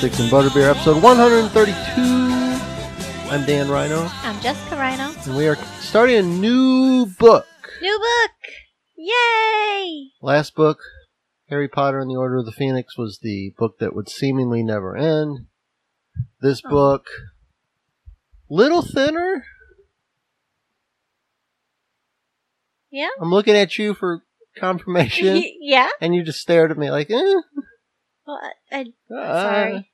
Broomsticks 0.00 0.20
and 0.20 0.30
Butterbeer, 0.32 0.70
episode 0.70 1.02
132. 1.02 2.00
I'm 3.30 3.44
Dan 3.44 3.68
Rhino, 3.68 4.08
I'm 4.22 4.40
Jessica 4.40 4.76
Rhino. 4.76 5.12
and 5.26 5.36
we 5.36 5.46
are 5.46 5.56
starting 5.80 6.16
a 6.16 6.22
new 6.22 7.04
book. 7.18 7.46
New 7.82 7.98
book! 7.98 8.30
Yay! 8.96 10.12
Last 10.22 10.54
book, 10.54 10.78
Harry 11.50 11.68
Potter 11.68 11.98
and 11.98 12.10
the 12.10 12.16
Order 12.16 12.38
of 12.38 12.46
the 12.46 12.52
Phoenix, 12.52 12.96
was 12.96 13.18
the 13.20 13.52
book 13.58 13.78
that 13.80 13.94
would 13.94 14.08
seemingly 14.08 14.62
never 14.62 14.96
end. 14.96 15.40
This 16.40 16.62
Oh. 16.64 16.70
book, 16.70 17.06
little 18.48 18.80
thinner. 18.80 19.44
Yeah? 22.90 23.10
I'm 23.20 23.30
looking 23.30 23.54
at 23.54 23.76
you 23.76 23.92
for 23.92 24.22
confirmation, 24.56 25.44
yeah? 25.60 25.90
and 26.00 26.14
you 26.14 26.22
just 26.22 26.40
stared 26.40 26.70
at 26.70 26.78
me 26.78 26.90
like, 26.90 27.10
eh. 27.10 27.34
Well, 28.26 28.38
I, 28.70 28.76
I, 28.76 29.14
uh, 29.14 29.42
sorry. 29.42 29.89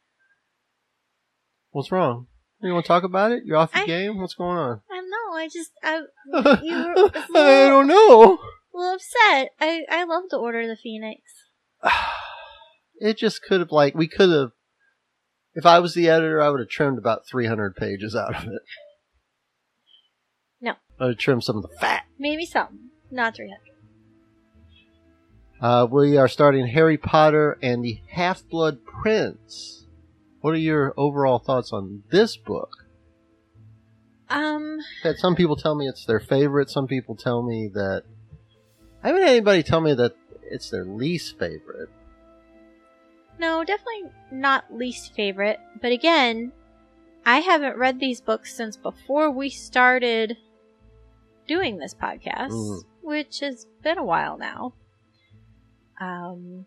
What's 1.76 1.92
wrong? 1.92 2.26
You 2.62 2.72
want 2.72 2.86
to 2.86 2.88
talk 2.88 3.02
about 3.02 3.32
it? 3.32 3.42
You're 3.44 3.58
off 3.58 3.74
your 3.74 3.84
I- 3.84 3.86
game? 3.86 4.18
What's 4.18 4.32
going 4.32 4.56
on? 4.56 4.80
I 4.90 4.94
don't 4.94 5.10
know. 5.10 5.36
I 5.36 5.46
just, 5.52 5.72
I, 5.84 5.96
you 6.64 6.74
were 6.74 6.92
a 6.92 7.12
I 7.12 7.22
little, 7.28 7.68
don't 7.82 7.86
know. 7.86 8.38
little 8.72 8.94
upset. 8.94 9.50
I, 9.60 9.82
I 9.90 10.04
love 10.04 10.22
the 10.30 10.38
Order 10.38 10.62
of 10.62 10.68
the 10.68 10.76
Phoenix. 10.82 11.20
it 12.98 13.18
just 13.18 13.42
could 13.42 13.60
have 13.60 13.72
like 13.72 13.94
we 13.94 14.08
could 14.08 14.30
have 14.30 14.52
if 15.54 15.66
i 15.66 15.78
was 15.78 15.92
the 15.92 16.08
editor 16.08 16.40
i 16.40 16.48
would 16.48 16.60
have 16.60 16.68
trimmed 16.70 16.96
about 16.96 17.26
300 17.30 17.76
pages 17.76 18.16
out 18.16 18.34
of 18.34 18.44
it 18.44 18.62
No. 20.62 20.72
i 20.98 21.04
would 21.04 21.10
have 21.10 21.18
trimmed 21.18 21.44
some 21.44 21.56
of 21.56 21.62
the 21.62 21.68
fat 21.78 22.04
Maybe 22.18 22.46
something. 22.46 22.88
Not 23.10 23.36
300. 23.36 23.58
uh, 25.60 25.86
we 25.90 26.16
are 26.16 26.26
starting 26.28 26.66
harry 26.68 26.96
potter 26.96 27.58
and 27.62 27.84
the 27.84 28.00
half-blood 28.08 28.78
prince 28.86 29.85
what 30.46 30.54
are 30.54 30.58
your 30.58 30.94
overall 30.96 31.40
thoughts 31.40 31.72
on 31.72 32.04
this 32.10 32.36
book 32.36 32.70
Um, 34.30 34.78
that 35.02 35.18
some 35.18 35.34
people 35.34 35.56
tell 35.56 35.74
me 35.74 35.88
it's 35.88 36.04
their 36.06 36.20
favorite 36.20 36.70
some 36.70 36.86
people 36.86 37.16
tell 37.16 37.42
me 37.42 37.66
that 37.74 38.04
i 39.02 39.08
haven't 39.08 39.22
had 39.22 39.30
anybody 39.30 39.64
tell 39.64 39.80
me 39.80 39.92
that 39.94 40.14
it's 40.48 40.70
their 40.70 40.84
least 40.84 41.36
favorite 41.36 41.88
no, 43.38 43.64
definitely 43.64 44.10
not 44.30 44.64
least 44.72 45.12
favorite. 45.14 45.60
But 45.82 45.92
again, 45.92 46.52
I 47.26 47.40
haven't 47.40 47.76
read 47.76 48.00
these 48.00 48.22
books 48.22 48.54
since 48.56 48.78
before 48.78 49.30
we 49.30 49.50
started 49.50 50.38
doing 51.46 51.76
this 51.76 51.92
podcast, 51.94 52.52
Mm. 52.52 52.84
which 53.02 53.40
has 53.40 53.66
been 53.82 53.98
a 53.98 54.04
while 54.04 54.38
now. 54.38 54.72
Um, 56.00 56.64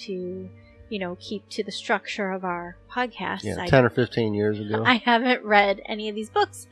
to 0.00 0.50
you 0.88 0.98
know 0.98 1.16
keep 1.20 1.48
to 1.50 1.62
the 1.64 1.72
structure 1.72 2.30
of 2.30 2.44
our 2.44 2.76
podcast. 2.90 3.42
yeah 3.44 3.56
I, 3.60 3.66
10 3.66 3.84
or 3.84 3.90
15 3.90 4.34
years 4.34 4.60
ago 4.60 4.82
I 4.86 4.94
haven't 4.96 5.44
read 5.44 5.80
any 5.86 6.08
of 6.08 6.14
these 6.14 6.30
books, 6.30 6.66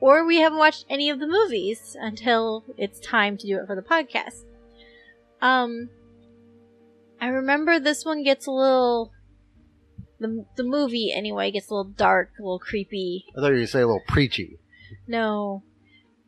or 0.00 0.24
we 0.24 0.38
haven't 0.40 0.58
watched 0.58 0.84
any 0.88 1.10
of 1.10 1.18
the 1.20 1.26
movies 1.26 1.96
until 2.00 2.64
it's 2.76 2.98
time 3.00 3.36
to 3.38 3.46
do 3.46 3.58
it 3.58 3.66
for 3.66 3.74
the 3.74 3.82
podcast. 3.82 4.44
Um, 5.42 5.90
I 7.20 7.26
remember 7.28 7.78
this 7.78 8.04
one 8.04 8.22
gets 8.22 8.46
a 8.46 8.50
little. 8.50 9.12
The, 10.18 10.46
the 10.56 10.64
movie 10.64 11.12
anyway 11.14 11.50
gets 11.50 11.68
a 11.68 11.74
little 11.74 11.92
dark, 11.92 12.30
a 12.38 12.42
little 12.42 12.58
creepy. 12.58 13.26
i 13.36 13.40
thought 13.40 13.46
you 13.48 13.50
were 13.52 13.56
going 13.56 13.66
to 13.66 13.70
say 13.70 13.82
a 13.82 13.86
little 13.86 14.02
preachy 14.08 14.58
No. 15.06 15.62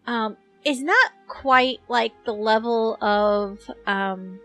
Um, 0.06 0.36
it's 0.62 0.80
not 0.80 1.12
quite 1.26 1.78
like 1.88 2.12
the 2.26 2.34
level 2.34 2.98
of, 3.02 3.58
um, 3.86 4.40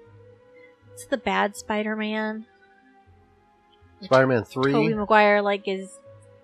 it's 0.93 1.05
the 1.07 1.17
bad 1.17 1.57
Spider-Man. 4.03 4.45
spider-man 4.45 4.63
3 4.63 4.71
Tobey 4.73 4.93
Maguire, 4.93 5.41
like, 5.41 5.67
is, 5.67 5.99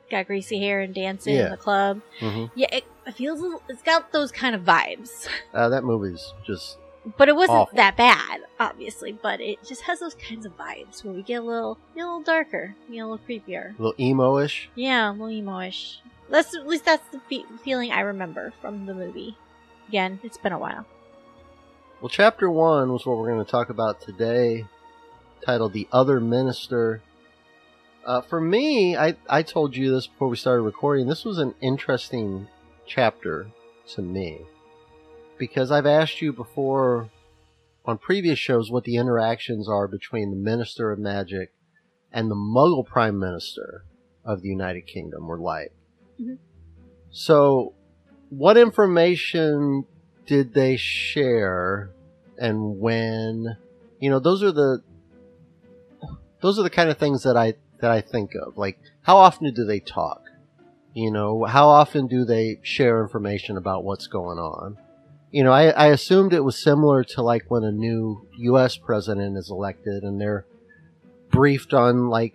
got 0.10 0.28
greasy 0.28 0.60
hair 0.60 0.82
and 0.82 0.94
dancing 0.94 1.36
Yeah. 1.36 1.46
in 1.46 1.52
the 1.52 1.58
club. 1.58 2.02
hmm 2.20 2.46
Yeah, 2.56 2.68
it, 2.72 2.84
it 3.06 3.16
feels, 3.16 3.42
a 3.42 3.58
it's 3.70 3.82
got 3.84 4.12
those 4.12 4.32
kind 4.32 4.56
of 4.56 4.64
vibes. 4.64 5.28
uh, 5.54 5.70
that 5.70 5.84
movie's 5.84 6.34
just 6.46 6.78
But 7.18 7.30
it 7.30 7.36
wasn't 7.36 7.58
Awful. 7.60 7.76
that 7.78 7.96
bad, 7.98 8.42
obviously, 8.60 9.12
but 9.12 9.40
it 9.42 9.64
just 9.66 9.82
has 9.84 10.00
those 10.00 10.16
kinds 10.16 10.46
of 10.46 10.58
vibes 10.58 11.04
where 11.04 11.14
we 11.14 11.22
get 11.24 11.36
a 11.42 11.42
little, 11.46 11.78
get 11.96 12.02
a 12.02 12.06
little 12.06 12.22
darker, 12.22 12.76
get 12.92 13.00
a 13.00 13.08
little 13.08 13.20
creepier. 13.28 13.70
a 13.78 13.82
little 13.82 13.96
emo-ish 14.00 14.70
Yeah, 14.76 15.10
a 15.10 15.14
little 15.14 15.30
emo-ish. 15.30 16.00
That's 16.30 16.56
at 16.56 16.68
least 16.68 16.86
that's 16.86 17.08
the 17.10 17.20
fe- 17.30 17.46
feeling 17.64 17.92
I 17.92 18.02
remember 18.02 18.54
from 18.62 18.86
the 18.86 18.94
movie. 18.94 19.36
Again, 19.88 20.20
it's 20.24 20.38
been 20.38 20.54
a 20.54 20.60
while. 20.60 20.86
Well, 22.02 22.10
chapter 22.10 22.50
one 22.50 22.94
was 22.94 23.06
what 23.06 23.18
we're 23.18 23.28
going 23.32 23.44
to 23.44 23.50
talk 23.52 23.70
about 23.70 24.00
today, 24.00 24.66
titled 25.44 25.74
"The 25.74 25.88
Other 25.92 26.20
Minister." 26.20 27.02
Uh, 28.10 28.22
for 28.22 28.42
me, 28.42 28.98
I 28.98 29.16
I 29.30 29.44
told 29.44 29.76
you 29.76 29.94
this 29.94 30.08
before 30.08 30.30
we 30.30 30.36
started 30.36 30.64
recording. 30.64 31.06
This 31.06 31.24
was 31.24 31.38
an 31.38 31.54
interesting 31.62 32.48
chapter 32.88 33.52
to 33.90 34.02
me 34.02 34.40
because 35.38 35.70
I've 35.70 35.86
asked 35.86 36.20
you 36.20 36.34
before 36.34 37.12
on 37.86 38.00
previous 38.00 38.40
shows 38.40 38.72
what 38.72 38.84
the 38.84 38.96
interactions 38.96 39.70
are 39.70 39.88
between 39.88 40.32
the 40.32 40.38
Minister 40.38 40.92
of 40.92 40.98
Magic 40.98 41.54
and 42.12 42.32
the 42.32 42.36
Muggle 42.36 42.84
Prime 42.84 43.20
Minister 43.20 43.86
of 44.26 44.42
the 44.42 44.50
United 44.50 44.88
Kingdom 44.88 45.28
were 45.28 45.38
like. 45.38 45.72
Mhm. 46.20 46.40
So, 47.12 47.76
what 48.30 48.58
information 48.58 49.86
did 50.26 50.56
they 50.56 50.78
share 50.78 51.92
and 52.40 52.80
when? 52.80 53.58
You 54.00 54.10
know, 54.10 54.20
those 54.20 54.42
are 54.42 54.52
the 54.52 54.82
those 56.42 56.58
are 56.58 56.64
the 56.64 56.72
kind 56.72 56.90
of 56.90 56.98
things 56.98 57.22
that 57.22 57.38
I 57.38 57.54
that 57.82 57.92
I 57.92 58.02
think 58.02 58.32
of. 58.36 58.58
Like, 58.58 58.80
how 59.04 59.18
often 59.18 59.54
do 59.54 59.66
they 59.66 59.80
talk? 59.80 60.24
You 60.94 61.12
know, 61.12 61.46
how 61.46 61.68
often 61.70 62.08
do 62.08 62.26
they 62.26 62.60
share 62.64 63.02
information 63.02 63.58
about 63.58 63.84
what's 63.84 64.08
going 64.08 64.38
on? 64.40 64.78
You 65.32 65.44
know, 65.44 65.52
I, 65.52 65.70
I 65.70 65.88
assumed 65.88 66.34
it 66.34 66.44
was 66.44 66.58
similar 66.62 67.04
to 67.04 67.22
like 67.22 67.46
when 67.50 67.64
a 67.64 67.72
new 67.72 68.28
U.S. 68.40 68.78
president 68.78 69.38
is 69.38 69.52
elected 69.52 70.04
and 70.04 70.20
they're 70.20 70.46
briefed 71.30 71.74
on 71.74 72.10
like 72.10 72.34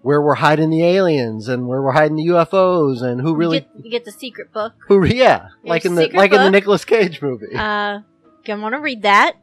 where 0.00 0.22
we're 0.22 0.36
hiding 0.36 0.70
the 0.70 0.82
aliens 0.82 1.48
and 1.48 1.68
where 1.68 1.82
we're 1.82 1.92
hiding 1.92 2.16
the 2.16 2.26
UFOs 2.28 3.02
and 3.02 3.20
who 3.20 3.34
really 3.34 3.58
you 3.58 3.60
get, 3.62 3.84
you 3.84 3.90
get 3.90 4.04
the 4.06 4.12
secret 4.12 4.50
book. 4.52 4.72
who 4.86 5.04
yeah 5.04 5.48
like 5.64 5.84
in 5.84 5.94
the 5.96 6.08
like 6.14 6.32
in 6.32 6.38
the 6.38 6.44
book. 6.46 6.52
Nicolas 6.52 6.84
Cage 6.86 7.20
movie 7.20 7.54
Uh, 7.54 8.00
gonna 8.44 8.62
want 8.62 8.74
to 8.74 8.80
read 8.80 9.02
that. 9.02 9.34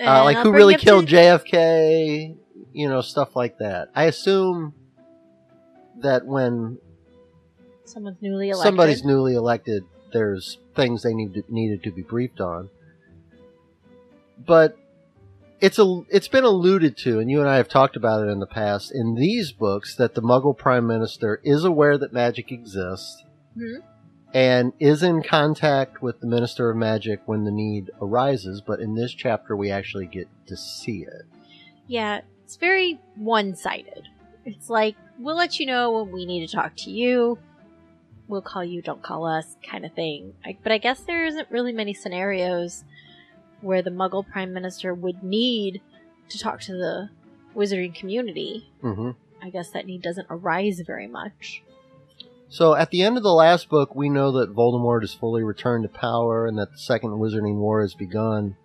uh, 0.00 0.24
like 0.24 0.38
who 0.38 0.52
really 0.52 0.74
up 0.74 0.80
to- 0.80 0.84
killed 0.86 1.06
JFK 1.06 2.36
you 2.76 2.88
know 2.88 3.00
stuff 3.00 3.34
like 3.34 3.58
that 3.58 3.88
I 3.94 4.04
assume 4.04 4.74
that 6.02 6.26
when 6.26 6.78
Someone's 7.84 8.18
newly 8.20 8.50
elected. 8.50 8.66
somebody's 8.68 9.04
newly 9.04 9.34
elected 9.34 9.84
there's 10.12 10.58
things 10.74 11.02
they 11.02 11.14
need 11.14 11.34
to, 11.34 11.42
needed 11.48 11.82
to 11.84 11.90
be 11.90 12.02
briefed 12.02 12.40
on 12.40 12.68
but 14.38 14.76
it's 15.60 15.78
a 15.78 16.02
it's 16.10 16.28
been 16.28 16.44
alluded 16.44 16.96
to 16.98 17.18
and 17.18 17.30
you 17.30 17.40
and 17.40 17.48
I 17.48 17.56
have 17.56 17.68
talked 17.68 17.96
about 17.96 18.26
it 18.26 18.30
in 18.30 18.40
the 18.40 18.46
past 18.46 18.92
in 18.94 19.14
these 19.14 19.52
books 19.52 19.94
that 19.96 20.14
the 20.14 20.20
muggle 20.22 20.56
prime 20.56 20.86
minister 20.86 21.40
is 21.42 21.64
aware 21.64 21.96
that 21.98 22.12
magic 22.12 22.52
exists 22.52 23.22
Mhm. 23.56 23.82
and 24.34 24.72
is 24.78 25.02
in 25.02 25.22
contact 25.22 26.02
with 26.02 26.20
the 26.20 26.26
minister 26.26 26.68
of 26.68 26.76
magic 26.76 27.20
when 27.24 27.44
the 27.44 27.50
need 27.50 27.90
arises 28.02 28.60
but 28.60 28.80
in 28.80 28.94
this 28.94 29.12
chapter 29.12 29.56
we 29.56 29.70
actually 29.70 30.06
get 30.06 30.28
to 30.46 30.56
see 30.56 31.02
it 31.02 31.24
Yeah, 31.88 32.20
it's 32.46 32.54
very 32.54 33.00
one-sided. 33.16 34.08
It's 34.44 34.70
like 34.70 34.94
we'll 35.18 35.34
let 35.34 35.58
you 35.58 35.66
know 35.66 35.90
when 35.90 36.12
we 36.12 36.24
need 36.24 36.46
to 36.46 36.54
talk 36.54 36.76
to 36.76 36.90
you. 36.92 37.40
We'll 38.28 38.40
call 38.40 38.64
you, 38.64 38.82
don't 38.82 39.02
call 39.02 39.26
us, 39.26 39.56
kind 39.68 39.84
of 39.84 39.92
thing. 39.94 40.34
I, 40.44 40.56
but 40.62 40.70
I 40.70 40.78
guess 40.78 41.00
there 41.00 41.26
isn't 41.26 41.50
really 41.50 41.72
many 41.72 41.92
scenarios 41.92 42.84
where 43.62 43.82
the 43.82 43.90
Muggle 43.90 44.24
Prime 44.28 44.52
Minister 44.52 44.94
would 44.94 45.24
need 45.24 45.80
to 46.28 46.38
talk 46.38 46.60
to 46.62 46.72
the 46.72 47.10
wizarding 47.56 47.94
community. 47.94 48.70
hmm 48.80 49.10
I 49.42 49.50
guess 49.50 49.70
that 49.70 49.86
need 49.86 50.02
doesn't 50.02 50.28
arise 50.30 50.80
very 50.86 51.08
much. 51.08 51.62
So 52.48 52.74
at 52.76 52.90
the 52.90 53.02
end 53.02 53.16
of 53.16 53.24
the 53.24 53.32
last 53.32 53.68
book, 53.68 53.94
we 53.94 54.08
know 54.08 54.30
that 54.32 54.54
Voldemort 54.54 55.02
is 55.02 55.12
fully 55.12 55.42
returned 55.42 55.82
to 55.82 55.88
power 55.88 56.46
and 56.46 56.56
that 56.58 56.70
the 56.70 56.78
Second 56.78 57.10
Wizarding 57.10 57.56
War 57.56 57.82
has 57.82 57.94
begun. 57.94 58.56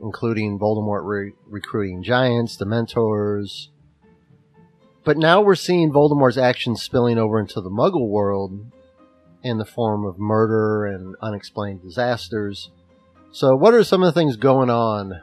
Including 0.00 0.58
Voldemort 0.58 1.04
re- 1.04 1.32
recruiting 1.46 2.02
giants, 2.02 2.56
Dementors. 2.56 3.68
But 5.04 5.16
now 5.16 5.40
we're 5.40 5.54
seeing 5.54 5.92
Voldemort's 5.92 6.36
actions 6.36 6.82
spilling 6.82 7.18
over 7.18 7.40
into 7.40 7.60
the 7.60 7.70
Muggle 7.70 8.08
world 8.08 8.70
in 9.42 9.58
the 9.58 9.64
form 9.64 10.04
of 10.04 10.18
murder 10.18 10.86
and 10.86 11.16
unexplained 11.22 11.82
disasters. 11.82 12.70
So, 13.30 13.54
what 13.56 13.74
are 13.74 13.84
some 13.84 14.02
of 14.02 14.12
the 14.12 14.18
things 14.18 14.36
going 14.36 14.70
on 14.70 15.20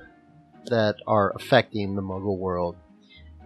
that 0.68 0.96
are 1.06 1.34
affecting 1.36 1.96
the 1.96 2.02
Muggle 2.02 2.38
world? 2.38 2.78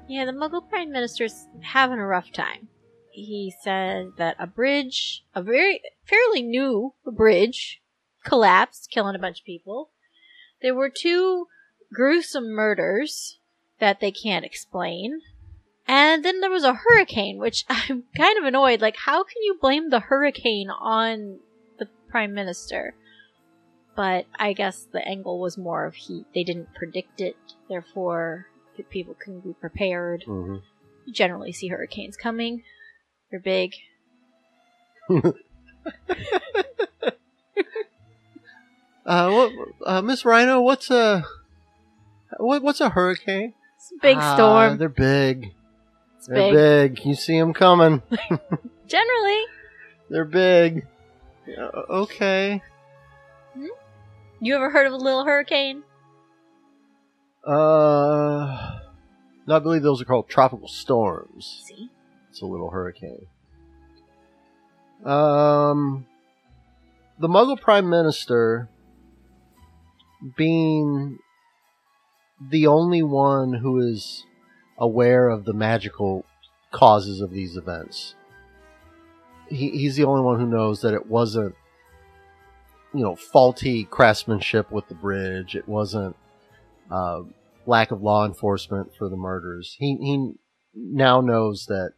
Yeah, 0.07 0.25
the 0.25 0.31
Muggle 0.31 0.67
Prime 0.67 0.91
Minister's 0.91 1.47
having 1.61 1.99
a 1.99 2.05
rough 2.05 2.31
time. 2.31 2.67
He 3.11 3.53
said 3.63 4.11
that 4.17 4.35
a 4.39 4.47
bridge, 4.47 5.23
a 5.35 5.43
very 5.43 5.81
fairly 6.05 6.41
new 6.41 6.93
bridge, 7.05 7.81
collapsed, 8.23 8.89
killing 8.91 9.15
a 9.15 9.19
bunch 9.19 9.39
of 9.39 9.45
people. 9.45 9.91
There 10.61 10.75
were 10.75 10.89
two 10.89 11.47
gruesome 11.93 12.49
murders 12.49 13.39
that 13.79 13.99
they 13.99 14.11
can't 14.11 14.45
explain. 14.45 15.21
And 15.87 16.23
then 16.23 16.39
there 16.39 16.51
was 16.51 16.63
a 16.63 16.73
hurricane, 16.73 17.39
which 17.39 17.65
I'm 17.69 18.03
kind 18.15 18.37
of 18.37 18.43
annoyed. 18.43 18.81
Like, 18.81 18.97
how 18.97 19.23
can 19.23 19.41
you 19.41 19.57
blame 19.59 19.89
the 19.89 20.01
hurricane 20.01 20.69
on 20.69 21.39
the 21.79 21.87
Prime 22.09 22.33
Minister? 22.33 22.93
But 23.95 24.25
I 24.37 24.53
guess 24.53 24.87
the 24.91 25.05
angle 25.05 25.39
was 25.39 25.57
more 25.57 25.85
of 25.85 25.95
he 25.95 26.25
they 26.33 26.43
didn't 26.43 26.73
predict 26.73 27.19
it, 27.19 27.35
therefore 27.67 28.47
the 28.77 28.83
people 28.83 29.13
can 29.13 29.41
be 29.41 29.53
prepared. 29.53 30.23
Mm-hmm. 30.25 30.57
You 31.05 31.13
generally 31.13 31.51
see 31.51 31.67
hurricanes 31.67 32.15
coming. 32.15 32.63
They're 33.29 33.41
big. 33.41 33.73
Uh, 39.09 39.31
what, 39.31 39.51
uh, 39.87 40.01
Miss 40.03 40.23
Rhino, 40.23 40.61
what's 40.61 40.91
a 40.91 41.25
what, 42.37 42.61
what's 42.61 42.79
a 42.79 42.89
hurricane? 42.89 43.55
It's 43.75 43.91
a 43.91 43.95
big 44.03 44.17
Ah, 44.19 44.35
storm. 44.35 44.77
They're 44.77 44.87
big. 44.87 45.55
It's 46.17 46.27
They're 46.27 46.35
big. 46.35 46.95
big. 46.97 47.05
You 47.07 47.15
see 47.15 47.39
them 47.39 47.51
coming. 47.53 48.03
Generally. 48.87 49.41
They're 50.11 50.25
big. 50.25 50.85
Uh, 51.47 51.81
okay. 51.89 52.61
You 54.39 54.55
ever 54.55 54.69
heard 54.69 54.85
of 54.85 54.93
a 54.93 54.97
little 54.97 55.25
hurricane? 55.25 55.81
Uh, 57.43 58.79
no, 59.47 59.55
I 59.55 59.59
believe 59.59 59.81
those 59.81 60.01
are 60.03 60.05
called 60.05 60.29
tropical 60.29 60.67
storms. 60.67 61.63
See? 61.65 61.89
It's 62.29 62.41
a 62.41 62.45
little 62.45 62.69
hurricane. 62.69 63.25
Um, 65.03 66.05
the 67.17 67.27
Muggle 67.27 67.59
Prime 67.59 67.89
Minister 67.89 68.69
being 70.37 71.19
the 72.49 72.67
only 72.67 73.03
one 73.03 73.53
who 73.53 73.79
is 73.79 74.25
aware 74.77 75.29
of 75.29 75.45
the 75.45 75.53
magical 75.53 76.25
causes 76.71 77.21
of 77.21 77.31
these 77.31 77.57
events. 77.57 78.15
He, 79.49 79.71
he's 79.71 79.95
the 79.95 80.03
only 80.05 80.21
one 80.21 80.39
who 80.39 80.45
knows 80.45 80.81
that 80.81 80.93
it 80.93 81.07
wasn't, 81.07 81.55
you 82.93 83.03
know, 83.03 83.15
faulty 83.15 83.83
craftsmanship 83.83 84.71
with 84.71 84.87
the 84.87 84.95
bridge. 84.95 85.55
It 85.55 85.67
wasn't 85.67 86.15
uh, 86.91 87.21
lack 87.65 87.91
of 87.91 88.01
law 88.01 88.25
enforcement 88.25 88.91
for 88.97 89.09
the 89.09 89.17
murders. 89.17 89.75
He 89.79 89.97
he 89.99 90.33
now 90.75 91.19
knows 91.21 91.65
that 91.67 91.93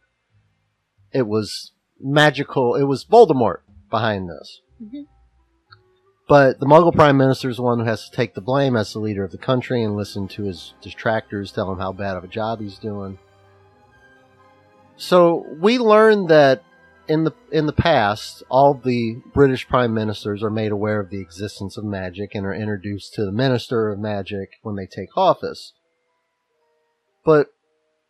it 1.12 1.26
was 1.26 1.72
magical. 2.00 2.74
It 2.74 2.84
was 2.84 3.04
Voldemort 3.04 3.58
behind 3.90 4.28
this. 4.28 4.60
Mhm. 4.82 5.06
But 6.32 6.60
the 6.60 6.64
Muggle 6.64 6.94
Prime 6.94 7.18
Minister 7.18 7.50
is 7.50 7.56
the 7.56 7.62
one 7.62 7.78
who 7.78 7.84
has 7.84 8.08
to 8.08 8.16
take 8.16 8.32
the 8.32 8.40
blame 8.40 8.74
as 8.74 8.90
the 8.90 9.00
leader 9.00 9.22
of 9.22 9.32
the 9.32 9.36
country 9.36 9.82
and 9.82 9.94
listen 9.94 10.28
to 10.28 10.44
his 10.44 10.72
detractors 10.80 11.52
tell 11.52 11.70
him 11.70 11.78
how 11.78 11.92
bad 11.92 12.16
of 12.16 12.24
a 12.24 12.26
job 12.26 12.62
he's 12.62 12.78
doing. 12.78 13.18
So 14.96 15.44
we 15.60 15.78
learned 15.78 16.30
that 16.30 16.64
in 17.06 17.24
the 17.24 17.32
in 17.50 17.66
the 17.66 17.74
past, 17.74 18.42
all 18.48 18.72
the 18.72 19.20
British 19.34 19.68
prime 19.68 19.92
ministers 19.92 20.42
are 20.42 20.48
made 20.48 20.72
aware 20.72 21.00
of 21.00 21.10
the 21.10 21.20
existence 21.20 21.76
of 21.76 21.84
magic 21.84 22.34
and 22.34 22.46
are 22.46 22.54
introduced 22.54 23.12
to 23.12 23.26
the 23.26 23.30
minister 23.30 23.90
of 23.90 23.98
magic 23.98 24.52
when 24.62 24.76
they 24.76 24.86
take 24.86 25.14
office. 25.18 25.74
But 27.26 27.48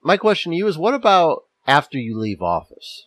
my 0.01 0.17
question 0.17 0.53
to 0.53 0.59
you 0.59 0.69
is 0.69 0.79
what 0.79 0.95
about 0.95 1.43
after 1.67 1.99
you 1.99 2.17
leave 2.17 2.41
office? 2.41 3.05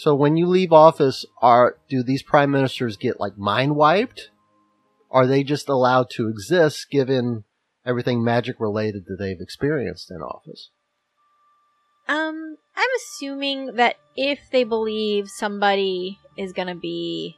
So 0.00 0.14
when 0.14 0.38
you 0.38 0.46
leave 0.46 0.72
office, 0.72 1.26
are 1.42 1.76
do 1.90 2.02
these 2.02 2.22
prime 2.22 2.50
ministers 2.50 2.96
get 2.96 3.20
like 3.20 3.36
mind 3.36 3.76
wiped? 3.76 4.30
Are 5.10 5.26
they 5.26 5.42
just 5.42 5.68
allowed 5.68 6.08
to 6.12 6.26
exist 6.26 6.86
given 6.90 7.44
everything 7.84 8.24
magic 8.24 8.56
related 8.58 9.04
that 9.08 9.16
they've 9.18 9.42
experienced 9.42 10.10
in 10.10 10.22
office? 10.22 10.70
Um, 12.08 12.56
I'm 12.74 12.88
assuming 12.96 13.74
that 13.74 13.96
if 14.16 14.38
they 14.50 14.64
believe 14.64 15.28
somebody 15.28 16.18
is 16.34 16.54
gonna 16.54 16.76
be 16.76 17.36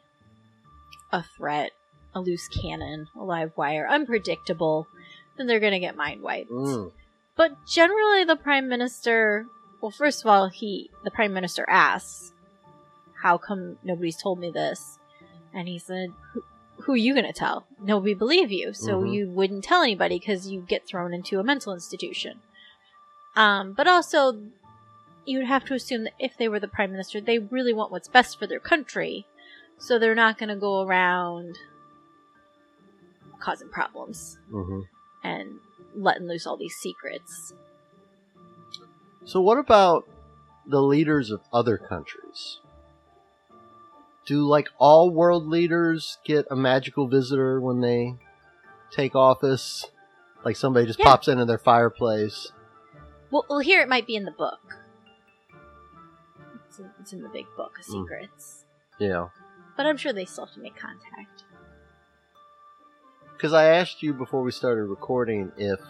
a 1.11 1.25
threat, 1.37 1.73
a 2.14 2.20
loose 2.20 2.47
cannon, 2.47 3.09
a 3.17 3.25
live 3.25 3.50
wire, 3.56 3.88
unpredictable, 3.88 4.87
then 5.37 5.49
they're 5.49 5.59
gonna 5.59 5.81
get 5.81 5.97
mind 5.97 6.23
wiped. 6.23 6.53
Mm. 6.53 6.93
But 7.35 7.67
generally, 7.67 8.23
the 8.23 8.37
prime 8.37 8.69
minister. 8.69 9.47
Well, 9.81 9.91
first 9.91 10.23
of 10.23 10.29
all, 10.29 10.49
he 10.49 10.91
the 11.03 11.11
prime 11.11 11.35
minister 11.35 11.67
asks, 11.69 12.31
"How 13.22 13.38
come 13.38 13.78
nobody's 13.82 14.20
told 14.20 14.38
me 14.38 14.50
this?" 14.50 14.98
And 15.54 15.69
he 15.69 15.78
said, 15.78 16.12
"Who, 16.32 16.42
who 16.82 16.92
are 16.92 16.96
you 16.96 17.14
gonna 17.14 17.32
tell? 17.32 17.66
Nobody 17.80 18.14
believe 18.14 18.50
you, 18.50 18.72
so 18.72 19.00
Mhm. 19.00 19.12
you 19.12 19.30
wouldn't 19.30 19.64
tell 19.64 19.82
anybody 19.82 20.19
because 20.19 20.48
you 20.48 20.60
get 20.60 20.86
thrown 20.86 21.14
into 21.14 21.38
a 21.38 21.44
mental 21.44 21.72
institution." 21.72 22.40
Um, 23.36 23.72
but 23.72 23.86
also, 23.86 24.19
you'd 25.24 25.46
have 25.46 25.64
to 25.66 25.74
assume 25.74 26.04
that 26.04 26.14
if 26.19 26.36
they 26.36 26.48
were 26.48 26.60
the 26.60 26.69
prime 26.69 26.90
minister, 26.90 27.20
they 27.20 27.38
really 27.38 27.72
want 27.72 27.92
what's 27.92 28.08
best 28.08 28.38
for 28.38 28.46
their 28.46 28.60
country, 28.60 29.26
so 29.78 29.98
they're 29.98 30.14
not 30.14 30.38
gonna 30.38 30.56
go 30.56 30.82
around 30.82 31.56
causing 33.40 33.68
problems 33.68 34.38
hmm 34.50 34.82
and 35.25 35.58
letting 35.94 36.26
loose 36.26 36.47
all 36.47 36.56
these 36.56 36.75
secrets. 36.76 37.52
So 39.25 39.40
what 39.40 39.58
about 39.58 40.08
the 40.66 40.82
leaders 40.82 41.30
of 41.30 41.40
other 41.52 41.76
countries? 41.78 42.58
Do 44.25 44.47
like 44.47 44.69
all 44.79 45.11
world 45.11 45.47
leaders 45.49 46.19
get 46.25 46.47
a 46.50 46.57
magical 46.57 47.09
visitor 47.09 47.61
when 47.61 47.81
they 47.81 48.14
take 48.91 49.14
office? 49.17 49.87
Like 50.45 50.57
somebody 50.57 50.87
just 50.87 50.99
Yeah. 50.99 51.07
pops 51.07 51.29
into 51.29 51.45
their 51.45 51.59
fireplace. 51.59 52.52
Well, 53.31 53.45
well, 53.49 53.59
here 53.61 53.81
it 53.81 53.88
might 53.88 54.07
be 54.07 54.14
in 54.17 54.25
the 54.25 54.31
book. 54.33 54.61
It's 56.69 56.79
in, 56.79 56.91
it's 57.00 57.12
in 57.12 57.23
the 57.23 57.29
big 57.29 57.47
book 57.57 57.79
of 57.79 57.85
Mm. 57.85 58.02
secrets. 58.02 58.64
Yeah. 58.99 59.29
But 59.76 59.87
I'm 59.87 59.97
sure 59.97 60.12
they 60.12 60.25
still 60.25 60.47
have 60.47 60.55
to 60.55 60.61
make 60.61 60.76
contact. 60.76 61.45
Because 63.33 63.52
I 63.52 63.64
asked 63.64 64.02
you 64.02 64.14
before 64.14 64.43
we 64.43 64.52
started 64.52 64.85
recording 64.85 65.50
if 65.57 65.81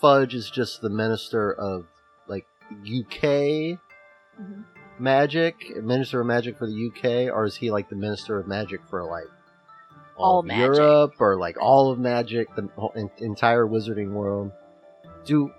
Fudge 0.00 0.34
is 0.34 0.50
just 0.50 0.80
the 0.80 0.90
minister 0.90 1.52
of 1.52 1.86
like 2.26 2.46
UK 2.82 3.78
hmm 4.36 4.62
magic, 4.98 5.76
minister 5.82 6.20
of 6.20 6.26
magic 6.26 6.58
for 6.58 6.66
the 6.66 6.86
UK, 6.88 7.34
or 7.34 7.44
is 7.44 7.56
he 7.56 7.70
like 7.70 7.88
the 7.88 7.96
minister 7.96 8.38
of 8.38 8.46
magic 8.46 8.80
for 8.88 9.04
like 9.04 9.28
All 10.16 10.40
of 10.40 10.46
magic. 10.46 10.76
Europe 10.76 11.14
or 11.18 11.36
like 11.36 11.56
all 11.60 11.90
of 11.90 11.98
magic, 11.98 12.54
the 12.54 12.68
whole, 12.76 12.92
en- 12.96 13.10
entire 13.18 13.66
wizarding 13.66 14.12
world? 14.12 14.52
Do 15.24 15.50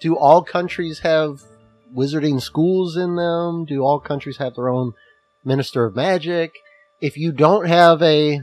do 0.00 0.16
all 0.16 0.42
countries 0.42 1.00
have 1.00 1.42
wizarding 1.94 2.40
schools 2.40 2.96
in 2.96 3.16
them? 3.16 3.64
Do 3.64 3.82
all 3.82 4.00
countries 4.00 4.38
have 4.38 4.54
their 4.54 4.68
own 4.68 4.94
minister 5.44 5.84
of 5.84 5.94
magic? 5.94 6.54
If 7.00 7.16
you 7.16 7.32
don't 7.32 7.66
have 7.66 8.02
a 8.02 8.40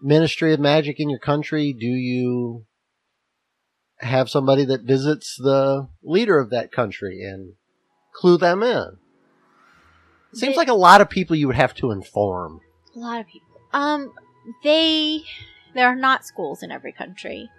ministry 0.00 0.52
of 0.52 0.60
magic 0.60 1.00
in 1.00 1.08
your 1.08 1.18
country, 1.18 1.72
do 1.72 1.86
you 1.86 2.64
have 4.04 4.30
somebody 4.30 4.64
that 4.64 4.82
visits 4.82 5.36
the 5.36 5.88
leader 6.02 6.38
of 6.38 6.50
that 6.50 6.72
country 6.72 7.22
and 7.22 7.54
clue 8.12 8.36
them 8.38 8.62
in? 8.62 8.98
Seems 10.32 10.54
They- 10.54 10.56
like 10.56 10.68
a 10.68 10.74
lot 10.74 11.00
of 11.00 11.08
people 11.08 11.36
you 11.36 11.46
would 11.46 11.56
have 11.56 11.74
to 11.74 11.90
inform. 11.90 12.60
A 12.94 12.98
lot 12.98 13.20
of 13.20 13.26
people. 13.26 13.60
Um, 13.72 14.12
they 14.62 15.22
there 15.74 15.88
are 15.88 15.96
not 15.96 16.24
schools 16.24 16.62
in 16.62 16.70
every 16.70 16.92
country. 16.92 17.50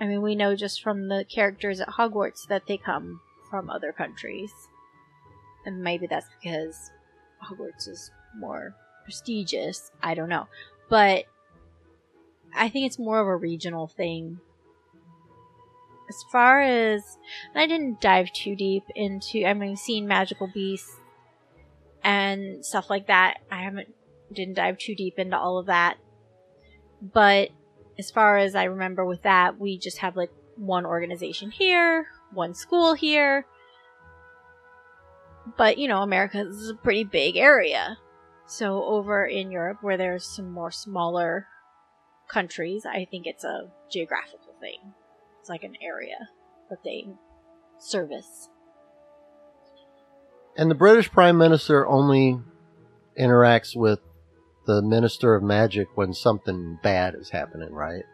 I 0.00 0.06
mean, 0.06 0.22
we 0.22 0.34
know 0.34 0.56
just 0.56 0.82
from 0.82 1.08
the 1.08 1.24
characters 1.24 1.80
at 1.80 1.88
Hogwarts 1.88 2.46
that 2.48 2.66
they 2.66 2.78
come 2.78 3.20
from 3.50 3.68
other 3.68 3.92
countries, 3.92 4.52
and 5.66 5.82
maybe 5.82 6.06
that's 6.06 6.28
because 6.40 6.90
Hogwarts 7.44 7.88
is 7.88 8.10
more 8.36 8.74
prestigious. 9.04 9.90
I 10.02 10.14
don't 10.14 10.30
know, 10.30 10.48
but 10.88 11.26
I 12.54 12.68
think 12.68 12.86
it's 12.86 12.98
more 12.98 13.20
of 13.20 13.26
a 13.26 13.36
regional 13.36 13.86
thing. 13.86 14.40
As 16.12 16.22
far 16.30 16.60
as 16.60 17.16
I 17.54 17.66
didn't 17.66 18.02
dive 18.02 18.30
too 18.34 18.54
deep 18.54 18.84
into. 18.94 19.46
I 19.46 19.54
mean, 19.54 19.76
seeing 19.76 20.06
magical 20.06 20.46
beasts 20.52 20.94
and 22.04 22.62
stuff 22.62 22.90
like 22.90 23.06
that. 23.06 23.38
I 23.50 23.62
haven't 23.62 23.88
didn't 24.30 24.54
dive 24.54 24.76
too 24.76 24.94
deep 24.94 25.18
into 25.18 25.38
all 25.38 25.56
of 25.56 25.66
that. 25.66 25.96
But 27.00 27.48
as 27.98 28.10
far 28.10 28.36
as 28.36 28.54
I 28.54 28.64
remember 28.64 29.06
with 29.06 29.22
that, 29.22 29.58
we 29.58 29.78
just 29.78 29.98
have 29.98 30.14
like 30.14 30.30
one 30.56 30.84
organization 30.84 31.50
here, 31.50 32.08
one 32.34 32.54
school 32.54 32.92
here. 32.92 33.46
But, 35.56 35.78
you 35.78 35.88
know, 35.88 36.02
America 36.02 36.40
is 36.46 36.68
a 36.68 36.74
pretty 36.74 37.04
big 37.04 37.38
area. 37.38 37.96
So 38.46 38.84
over 38.84 39.24
in 39.24 39.50
Europe, 39.50 39.78
where 39.80 39.96
there's 39.96 40.26
some 40.26 40.50
more 40.52 40.70
smaller 40.70 41.46
countries, 42.28 42.84
I 42.84 43.06
think 43.10 43.26
it's 43.26 43.44
a 43.44 43.70
geographical 43.90 44.54
thing. 44.60 44.92
It's 45.42 45.50
like 45.50 45.64
an 45.64 45.74
area 45.82 46.28
that 46.70 46.84
they 46.84 47.04
service. 47.80 48.48
And 50.56 50.70
the 50.70 50.76
British 50.76 51.10
Prime 51.10 51.36
Minister 51.36 51.84
only 51.84 52.38
interacts 53.18 53.74
with 53.74 53.98
the 54.68 54.82
Minister 54.82 55.34
of 55.34 55.42
Magic 55.42 55.88
when 55.96 56.14
something 56.14 56.78
bad 56.80 57.16
is 57.16 57.30
happening, 57.30 57.72
right? 57.72 58.04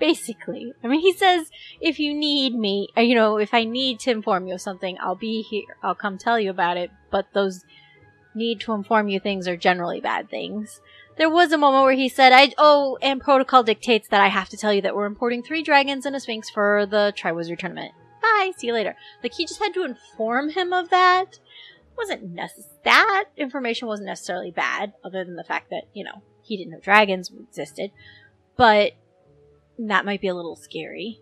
Basically. 0.00 0.72
I 0.82 0.88
mean, 0.88 1.00
he 1.00 1.12
says, 1.12 1.48
if 1.80 2.00
you 2.00 2.12
need 2.12 2.56
me, 2.56 2.88
uh, 2.96 3.02
you 3.02 3.14
know, 3.14 3.38
if 3.38 3.54
I 3.54 3.62
need 3.62 4.00
to 4.00 4.10
inform 4.10 4.48
you 4.48 4.54
of 4.54 4.60
something, 4.60 4.98
I'll 5.00 5.14
be 5.14 5.42
here. 5.42 5.76
I'll 5.80 5.94
come 5.94 6.18
tell 6.18 6.40
you 6.40 6.50
about 6.50 6.76
it. 6.76 6.90
But 7.12 7.26
those 7.34 7.64
need 8.34 8.58
to 8.62 8.72
inform 8.72 9.08
you 9.08 9.20
things 9.20 9.46
are 9.46 9.56
generally 9.56 10.00
bad 10.00 10.28
things. 10.28 10.80
There 11.18 11.30
was 11.30 11.52
a 11.52 11.58
moment 11.58 11.84
where 11.84 11.92
he 11.92 12.08
said, 12.08 12.32
I, 12.32 12.52
oh, 12.56 12.98
and 13.02 13.20
protocol 13.20 13.62
dictates 13.62 14.08
that 14.08 14.20
I 14.20 14.28
have 14.28 14.48
to 14.48 14.56
tell 14.56 14.72
you 14.72 14.82
that 14.82 14.96
we're 14.96 15.06
importing 15.06 15.42
three 15.42 15.62
dragons 15.62 16.06
and 16.06 16.16
a 16.16 16.20
sphinx 16.20 16.48
for 16.48 16.86
the 16.86 17.12
Triwizard 17.16 17.58
tournament. 17.58 17.92
Bye, 18.22 18.52
see 18.56 18.68
you 18.68 18.72
later. 18.72 18.96
Like, 19.22 19.34
he 19.34 19.44
just 19.44 19.60
had 19.60 19.74
to 19.74 19.84
inform 19.84 20.50
him 20.50 20.72
of 20.72 20.90
that. 20.90 21.38
Wasn't 21.98 22.34
necess- 22.34 22.68
that 22.84 23.26
information 23.36 23.88
wasn't 23.88 24.06
necessarily 24.06 24.50
bad, 24.50 24.94
other 25.04 25.24
than 25.24 25.36
the 25.36 25.44
fact 25.44 25.68
that, 25.70 25.84
you 25.92 26.02
know, 26.02 26.22
he 26.42 26.56
didn't 26.56 26.72
know 26.72 26.80
dragons 26.80 27.30
existed. 27.30 27.90
But 28.56 28.92
that 29.78 30.06
might 30.06 30.20
be 30.20 30.28
a 30.28 30.34
little 30.34 30.56
scary. 30.56 31.20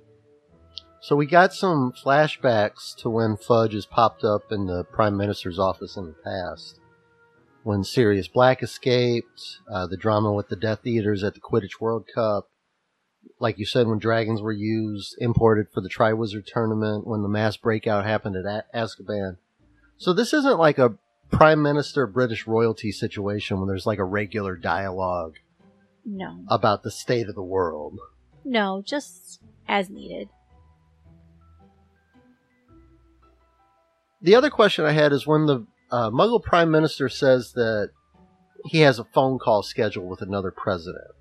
So 1.03 1.17
we 1.17 1.27
got 1.27 1.55
some 1.55 1.93
flashbacks 1.93 2.95
to 2.97 3.11
when 3.11 3.37
Fudge 3.37 3.73
has 3.73 3.87
popped 3.87 4.23
up 4.23 4.53
in 4.53 4.67
the 4.67 4.85
Prime 4.85 5.17
Minister's 5.17 5.59
office 5.59 5.97
in 5.97 6.07
the 6.07 6.13
past. 6.13 6.79
When 7.63 7.85
Sirius 7.85 8.27
Black 8.29 8.63
escaped, 8.63 9.59
uh, 9.71 9.87
the 9.87 9.97
drama 9.97 10.33
with 10.33 10.49
the 10.49 10.57
Death 10.57 10.87
Eaters 10.87 11.23
at 11.23 11.35
the 11.35 11.41
Quidditch 11.41 11.79
World 11.81 12.07
Cup, 12.13 12.49
like 13.39 13.59
you 13.59 13.67
said, 13.67 13.87
when 13.87 13.99
dragons 13.99 14.41
were 14.41 14.53
used, 14.53 15.15
imported 15.19 15.67
for 15.73 15.83
the 15.83 15.89
Triwizard 15.91 16.47
Tournament, 16.47 17.07
when 17.07 17.23
the 17.23 17.29
mass 17.29 17.57
breakout 17.59 18.05
happened 18.07 18.37
at 18.37 18.45
A- 18.47 18.65
Azkaban. 18.77 19.37
So 19.99 20.13
this 20.15 20.33
isn't 20.33 20.59
like 20.59 20.79
a 20.79 20.95
Prime 21.31 21.63
Minister 21.63 22.07
British 22.07 22.47
royalty 22.47 22.91
situation 22.93 23.59
when 23.59 23.69
there's 23.69 23.87
like 23.87 23.99
a 23.99 24.05
regular 24.05 24.57
dialogue 24.57 25.37
No. 26.05 26.41
about 26.49 26.83
the 26.83 26.91
state 26.91 27.29
of 27.29 27.35
the 27.35 27.43
world. 27.43 27.99
No, 28.43 28.83
just 28.85 29.41
as 29.69 29.91
needed. 29.91 30.29
The 34.23 34.35
other 34.35 34.51
question 34.51 34.85
I 34.85 34.93
had 34.93 35.13
is 35.13 35.27
when 35.27 35.47
the 35.47 35.67
uh, 35.91 36.11
Muggle 36.11 36.43
Prime 36.43 36.71
Minister 36.71 37.09
says 37.09 37.53
that 37.53 37.91
he 38.67 38.81
has 38.81 38.99
a 38.99 39.05
phone 39.05 39.39
call 39.39 39.63
scheduled 39.63 40.09
with 40.09 40.23
another 40.23 40.51
president, 40.51 41.13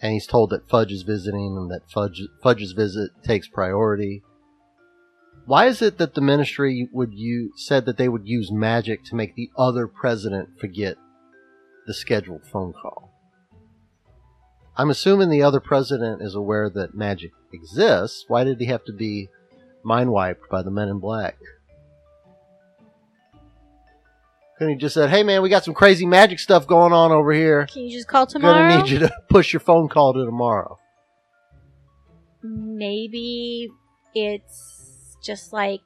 and 0.00 0.12
he's 0.12 0.26
told 0.26 0.50
that 0.50 0.68
Fudge 0.68 0.92
is 0.92 1.02
visiting 1.02 1.56
and 1.56 1.70
that 1.70 1.90
Fudge 1.90 2.22
Fudge's 2.42 2.72
visit 2.72 3.10
takes 3.24 3.48
priority. 3.48 4.22
Why 5.44 5.66
is 5.66 5.82
it 5.82 5.98
that 5.98 6.14
the 6.14 6.20
Ministry 6.20 6.88
would 6.92 7.12
use 7.12 7.52
said 7.56 7.84
that 7.86 7.96
they 7.96 8.08
would 8.08 8.28
use 8.28 8.52
magic 8.52 9.04
to 9.06 9.16
make 9.16 9.34
the 9.34 9.50
other 9.58 9.88
president 9.88 10.60
forget 10.60 10.96
the 11.86 11.94
scheduled 11.94 12.46
phone 12.46 12.72
call? 12.72 13.10
I'm 14.76 14.90
assuming 14.90 15.28
the 15.28 15.42
other 15.42 15.60
president 15.60 16.22
is 16.22 16.34
aware 16.34 16.70
that 16.70 16.94
magic 16.94 17.32
exists. 17.52 18.24
Why 18.28 18.44
did 18.44 18.60
he 18.60 18.66
have 18.66 18.84
to 18.84 18.92
be 18.92 19.28
mind 19.82 20.12
wiped 20.12 20.48
by 20.48 20.62
the 20.62 20.70
Men 20.70 20.88
in 20.88 20.98
Black? 20.98 21.36
Couldn't 24.62 24.76
he 24.76 24.80
just 24.80 24.94
said, 24.94 25.10
"Hey 25.10 25.24
man, 25.24 25.42
we 25.42 25.48
got 25.48 25.64
some 25.64 25.74
crazy 25.74 26.06
magic 26.06 26.38
stuff 26.38 26.68
going 26.68 26.92
on 26.92 27.10
over 27.10 27.32
here. 27.32 27.66
Can 27.66 27.82
you 27.82 27.90
just 27.90 28.06
call 28.06 28.28
tomorrow? 28.28 28.68
Gonna 28.68 28.82
need 28.84 28.90
you 28.92 29.00
to 29.00 29.12
push 29.28 29.52
your 29.52 29.58
phone 29.58 29.88
call 29.88 30.14
to 30.14 30.24
tomorrow." 30.24 30.78
Maybe 32.44 33.70
it's 34.14 35.16
just 35.20 35.52
like. 35.52 35.80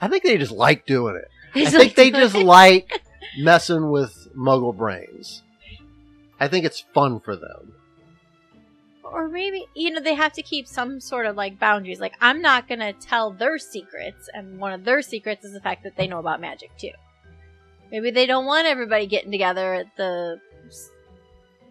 I 0.00 0.08
think 0.08 0.22
they 0.22 0.38
just 0.38 0.52
like 0.52 0.86
doing 0.86 1.16
it. 1.16 1.28
I 1.54 1.70
think 1.70 1.96
they 1.96 2.10
just 2.10 2.34
like 2.34 3.02
messing 3.38 3.90
with 3.90 4.26
Muggle 4.34 4.74
brains. 4.74 5.42
I 6.40 6.48
think 6.48 6.64
it's 6.64 6.80
fun 6.94 7.20
for 7.20 7.36
them. 7.36 7.74
Or 9.02 9.28
maybe, 9.28 9.66
you 9.74 9.90
know, 9.90 10.00
they 10.00 10.14
have 10.14 10.32
to 10.32 10.42
keep 10.42 10.66
some 10.66 10.98
sort 10.98 11.26
of 11.26 11.36
like 11.36 11.58
boundaries. 11.58 12.00
Like, 12.00 12.14
I'm 12.22 12.40
not 12.40 12.68
gonna 12.68 12.94
tell 12.94 13.32
their 13.32 13.58
secrets, 13.58 14.30
and 14.32 14.58
one 14.58 14.72
of 14.72 14.84
their 14.84 15.02
secrets 15.02 15.44
is 15.44 15.52
the 15.52 15.60
fact 15.60 15.82
that 15.82 15.98
they 15.98 16.06
know 16.06 16.20
about 16.20 16.40
magic 16.40 16.70
too. 16.78 16.92
Maybe 17.94 18.10
they 18.10 18.26
don't 18.26 18.44
want 18.44 18.66
everybody 18.66 19.06
getting 19.06 19.30
together 19.30 19.72
at 19.72 19.86
the 19.96 20.40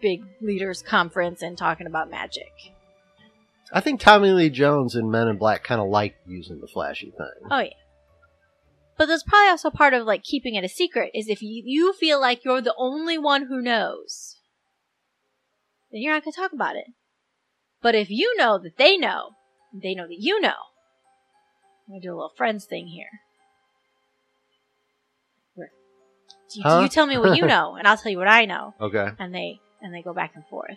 big 0.00 0.24
leaders 0.40 0.80
conference 0.80 1.42
and 1.42 1.58
talking 1.58 1.86
about 1.86 2.10
magic. 2.10 2.50
I 3.70 3.80
think 3.80 4.00
Tommy 4.00 4.30
Lee 4.30 4.48
Jones 4.48 4.94
and 4.94 5.12
Men 5.12 5.28
in 5.28 5.36
Black 5.36 5.64
kind 5.64 5.82
of 5.82 5.90
like 5.90 6.14
using 6.26 6.62
the 6.62 6.66
flashy 6.66 7.10
thing. 7.10 7.50
Oh 7.50 7.58
yeah. 7.58 7.74
But 8.96 9.08
that's 9.08 9.22
probably 9.22 9.50
also 9.50 9.68
part 9.68 9.92
of 9.92 10.06
like 10.06 10.22
keeping 10.22 10.54
it 10.54 10.64
a 10.64 10.68
secret 10.70 11.10
is 11.12 11.28
if 11.28 11.42
you, 11.42 11.62
you 11.66 11.92
feel 11.92 12.18
like 12.18 12.42
you're 12.42 12.62
the 12.62 12.74
only 12.78 13.18
one 13.18 13.48
who 13.48 13.60
knows, 13.60 14.38
then 15.92 16.00
you're 16.00 16.14
not 16.14 16.24
gonna 16.24 16.32
talk 16.32 16.54
about 16.54 16.76
it. 16.76 16.86
But 17.82 17.94
if 17.94 18.08
you 18.08 18.34
know 18.38 18.58
that 18.62 18.78
they 18.78 18.96
know, 18.96 19.32
they 19.74 19.94
know 19.94 20.06
that 20.06 20.20
you 20.20 20.40
know. 20.40 20.56
I'm 21.86 21.96
gonna 21.96 22.00
do 22.00 22.12
a 22.12 22.16
little 22.16 22.32
friends 22.34 22.64
thing 22.64 22.86
here. 22.86 23.20
You, 26.54 26.62
Huh? 26.62 26.80
you 26.82 26.88
tell 26.88 27.06
me 27.06 27.18
what 27.18 27.36
you 27.36 27.46
know, 27.54 27.76
and 27.76 27.86
I'll 27.86 27.96
tell 27.96 28.12
you 28.12 28.18
what 28.18 28.28
I 28.28 28.44
know, 28.46 28.74
Okay. 28.80 29.08
and 29.18 29.34
they 29.34 29.60
and 29.82 29.92
they 29.94 30.02
go 30.02 30.14
back 30.14 30.32
and 30.34 30.44
forth. 30.46 30.76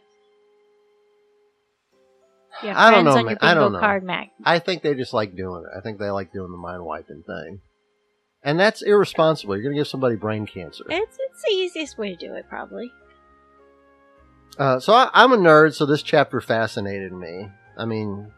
You 2.64 2.72
I 2.76 2.90
don't 2.92 3.06
know, 3.06 3.16
on 3.18 3.26
man. 3.26 3.38
I 3.42 3.54
don't 3.54 3.72
know. 3.74 3.80
card, 3.80 4.04
Mac. 4.04 4.32
I 4.44 4.58
think 4.60 4.82
they 4.82 4.96
just 4.96 5.14
like 5.14 5.36
doing 5.36 5.64
it. 5.66 5.78
I 5.78 5.82
think 5.82 6.00
they 6.00 6.10
like 6.10 6.34
doing 6.34 6.50
the 6.52 6.58
mind 6.58 6.84
wiping 6.84 7.24
thing. 7.26 7.62
And 8.44 8.60
that's 8.60 8.82
irresponsible. 8.82 9.56
You're 9.56 9.64
going 9.64 9.76
to 9.76 9.80
give 9.80 9.88
somebody 9.88 10.16
brain 10.16 10.48
cancer. 10.48 10.86
It's 10.90 11.18
it's 11.20 11.44
the 11.44 11.52
easiest 11.52 11.98
way 11.98 12.16
to 12.16 12.16
do 12.16 12.34
it, 12.34 12.46
probably. 12.50 12.92
Uh, 14.58 14.80
so 14.80 14.94
I, 14.94 15.10
I'm 15.14 15.34
a 15.34 15.38
nerd, 15.38 15.76
so 15.76 15.86
this 15.86 16.02
chapter 16.02 16.42
fascinated 16.42 17.12
me. 17.12 17.50
I 17.78 17.86
mean, 17.86 18.32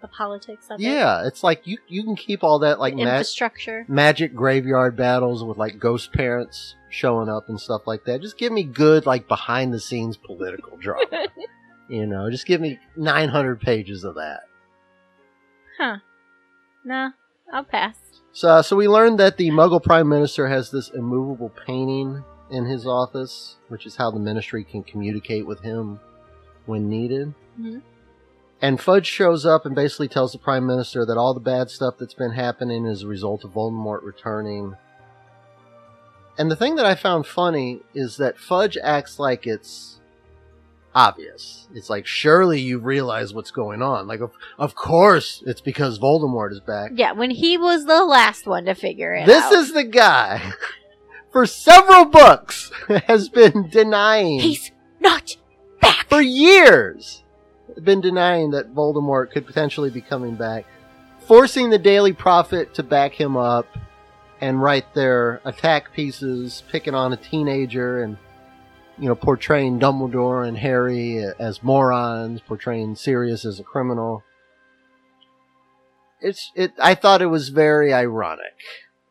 The 0.00 0.08
politics 0.08 0.66
of 0.70 0.80
it. 0.80 0.84
yeah, 0.84 1.26
it's 1.26 1.42
like 1.44 1.66
you 1.66 1.76
you 1.86 2.02
can 2.04 2.16
keep 2.16 2.42
all 2.42 2.60
that 2.60 2.78
like 2.80 2.94
ma- 2.94 3.02
infrastructure. 3.02 3.84
magic 3.88 4.34
graveyard 4.34 4.96
battles 4.96 5.44
with 5.44 5.58
like 5.58 5.78
ghost 5.78 6.12
parents 6.12 6.74
showing 6.88 7.28
up 7.28 7.48
and 7.50 7.60
stuff 7.60 7.82
like 7.86 8.04
that. 8.06 8.22
Just 8.22 8.38
give 8.38 8.50
me 8.52 8.62
good 8.62 9.04
like 9.04 9.28
behind 9.28 9.74
the 9.74 9.80
scenes 9.80 10.16
political 10.16 10.76
drama. 10.78 11.26
you 11.88 12.06
know, 12.06 12.30
just 12.30 12.46
give 12.46 12.60
me 12.60 12.78
900 12.96 13.60
pages 13.60 14.04
of 14.04 14.14
that. 14.14 14.40
huh. 15.78 15.96
Nah, 16.84 17.10
I'll 17.52 17.64
pass. 17.64 17.96
So, 18.32 18.62
so 18.62 18.76
we 18.76 18.88
learned 18.88 19.18
that 19.20 19.36
the 19.36 19.50
Muggle 19.50 19.82
Prime 19.82 20.08
Minister 20.08 20.48
has 20.48 20.70
this 20.70 20.88
immovable 20.90 21.50
painting 21.66 22.24
in 22.50 22.64
his 22.64 22.86
office, 22.86 23.56
which 23.68 23.86
is 23.86 23.96
how 23.96 24.10
the 24.10 24.18
Ministry 24.20 24.64
can 24.64 24.82
communicate 24.82 25.46
with 25.46 25.60
him 25.60 26.00
when 26.66 26.88
needed. 26.88 27.34
Mhm. 27.60 27.82
And 28.62 28.80
Fudge 28.80 29.06
shows 29.06 29.46
up 29.46 29.64
and 29.64 29.74
basically 29.74 30.08
tells 30.08 30.32
the 30.32 30.38
Prime 30.38 30.66
Minister 30.66 31.06
that 31.06 31.16
all 31.16 31.32
the 31.32 31.40
bad 31.40 31.70
stuff 31.70 31.94
that's 31.98 32.14
been 32.14 32.32
happening 32.32 32.84
is 32.84 33.02
a 33.02 33.06
result 33.06 33.44
of 33.44 33.52
Voldemort 33.52 34.02
returning. 34.02 34.76
And 36.36 36.50
the 36.50 36.56
thing 36.56 36.76
that 36.76 36.84
I 36.84 36.94
found 36.94 37.26
funny 37.26 37.80
is 37.94 38.18
that 38.18 38.38
Fudge 38.38 38.76
acts 38.82 39.18
like 39.18 39.46
it's 39.46 40.00
obvious. 40.94 41.68
It's 41.74 41.88
like, 41.88 42.06
surely 42.06 42.60
you 42.60 42.78
realize 42.78 43.32
what's 43.32 43.50
going 43.50 43.80
on. 43.80 44.06
Like, 44.06 44.20
of, 44.20 44.32
of 44.58 44.74
course 44.74 45.42
it's 45.46 45.60
because 45.62 45.98
Voldemort 45.98 46.52
is 46.52 46.60
back. 46.60 46.92
Yeah, 46.94 47.12
when 47.12 47.30
he 47.30 47.56
was 47.56 47.86
the 47.86 48.04
last 48.04 48.46
one 48.46 48.66
to 48.66 48.74
figure 48.74 49.14
it 49.14 49.26
This 49.26 49.42
out. 49.42 49.50
This 49.50 49.68
is 49.68 49.74
the 49.74 49.84
guy 49.84 50.52
for 51.32 51.46
several 51.46 52.04
books 52.04 52.70
has 53.06 53.30
been 53.30 53.70
denying 53.70 54.40
He's 54.40 54.70
not 54.98 55.36
back. 55.80 56.08
for 56.10 56.20
years 56.20 57.22
been 57.82 58.00
denying 58.00 58.50
that 58.50 58.74
Voldemort 58.74 59.30
could 59.30 59.46
potentially 59.46 59.90
be 59.90 60.00
coming 60.00 60.34
back, 60.34 60.66
forcing 61.26 61.70
the 61.70 61.78
Daily 61.78 62.12
Prophet 62.12 62.74
to 62.74 62.82
back 62.82 63.12
him 63.12 63.36
up 63.36 63.66
and 64.40 64.62
write 64.62 64.94
their 64.94 65.40
attack 65.44 65.92
pieces, 65.92 66.62
picking 66.70 66.94
on 66.94 67.12
a 67.12 67.16
teenager 67.16 68.02
and 68.02 68.16
you 68.98 69.08
know 69.08 69.14
portraying 69.14 69.78
Dumbledore 69.78 70.46
and 70.46 70.58
Harry 70.58 71.24
as 71.38 71.62
morons, 71.62 72.40
portraying 72.40 72.94
Sirius 72.94 73.44
as 73.44 73.60
a 73.60 73.64
criminal. 73.64 74.22
It's 76.20 76.52
it. 76.54 76.72
I 76.78 76.94
thought 76.94 77.22
it 77.22 77.26
was 77.26 77.48
very 77.48 77.92
ironic 77.92 78.56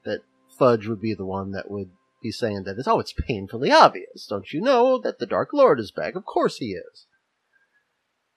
that 0.05 0.21
Fudge 0.57 0.87
would 0.87 1.01
be 1.01 1.13
the 1.13 1.25
one 1.25 1.51
that 1.51 1.69
would 1.69 1.89
be 2.21 2.31
saying 2.31 2.63
that 2.63 2.77
it's 2.77 2.87
oh, 2.87 2.99
it's 2.99 3.13
painfully 3.13 3.71
obvious. 3.71 4.27
Don't 4.27 4.51
you 4.51 4.61
know 4.61 4.99
that 4.99 5.19
the 5.19 5.25
Dark 5.25 5.53
Lord 5.53 5.79
is 5.79 5.91
back? 5.91 6.15
Of 6.15 6.25
course 6.25 6.57
he 6.57 6.73
is. 6.73 7.05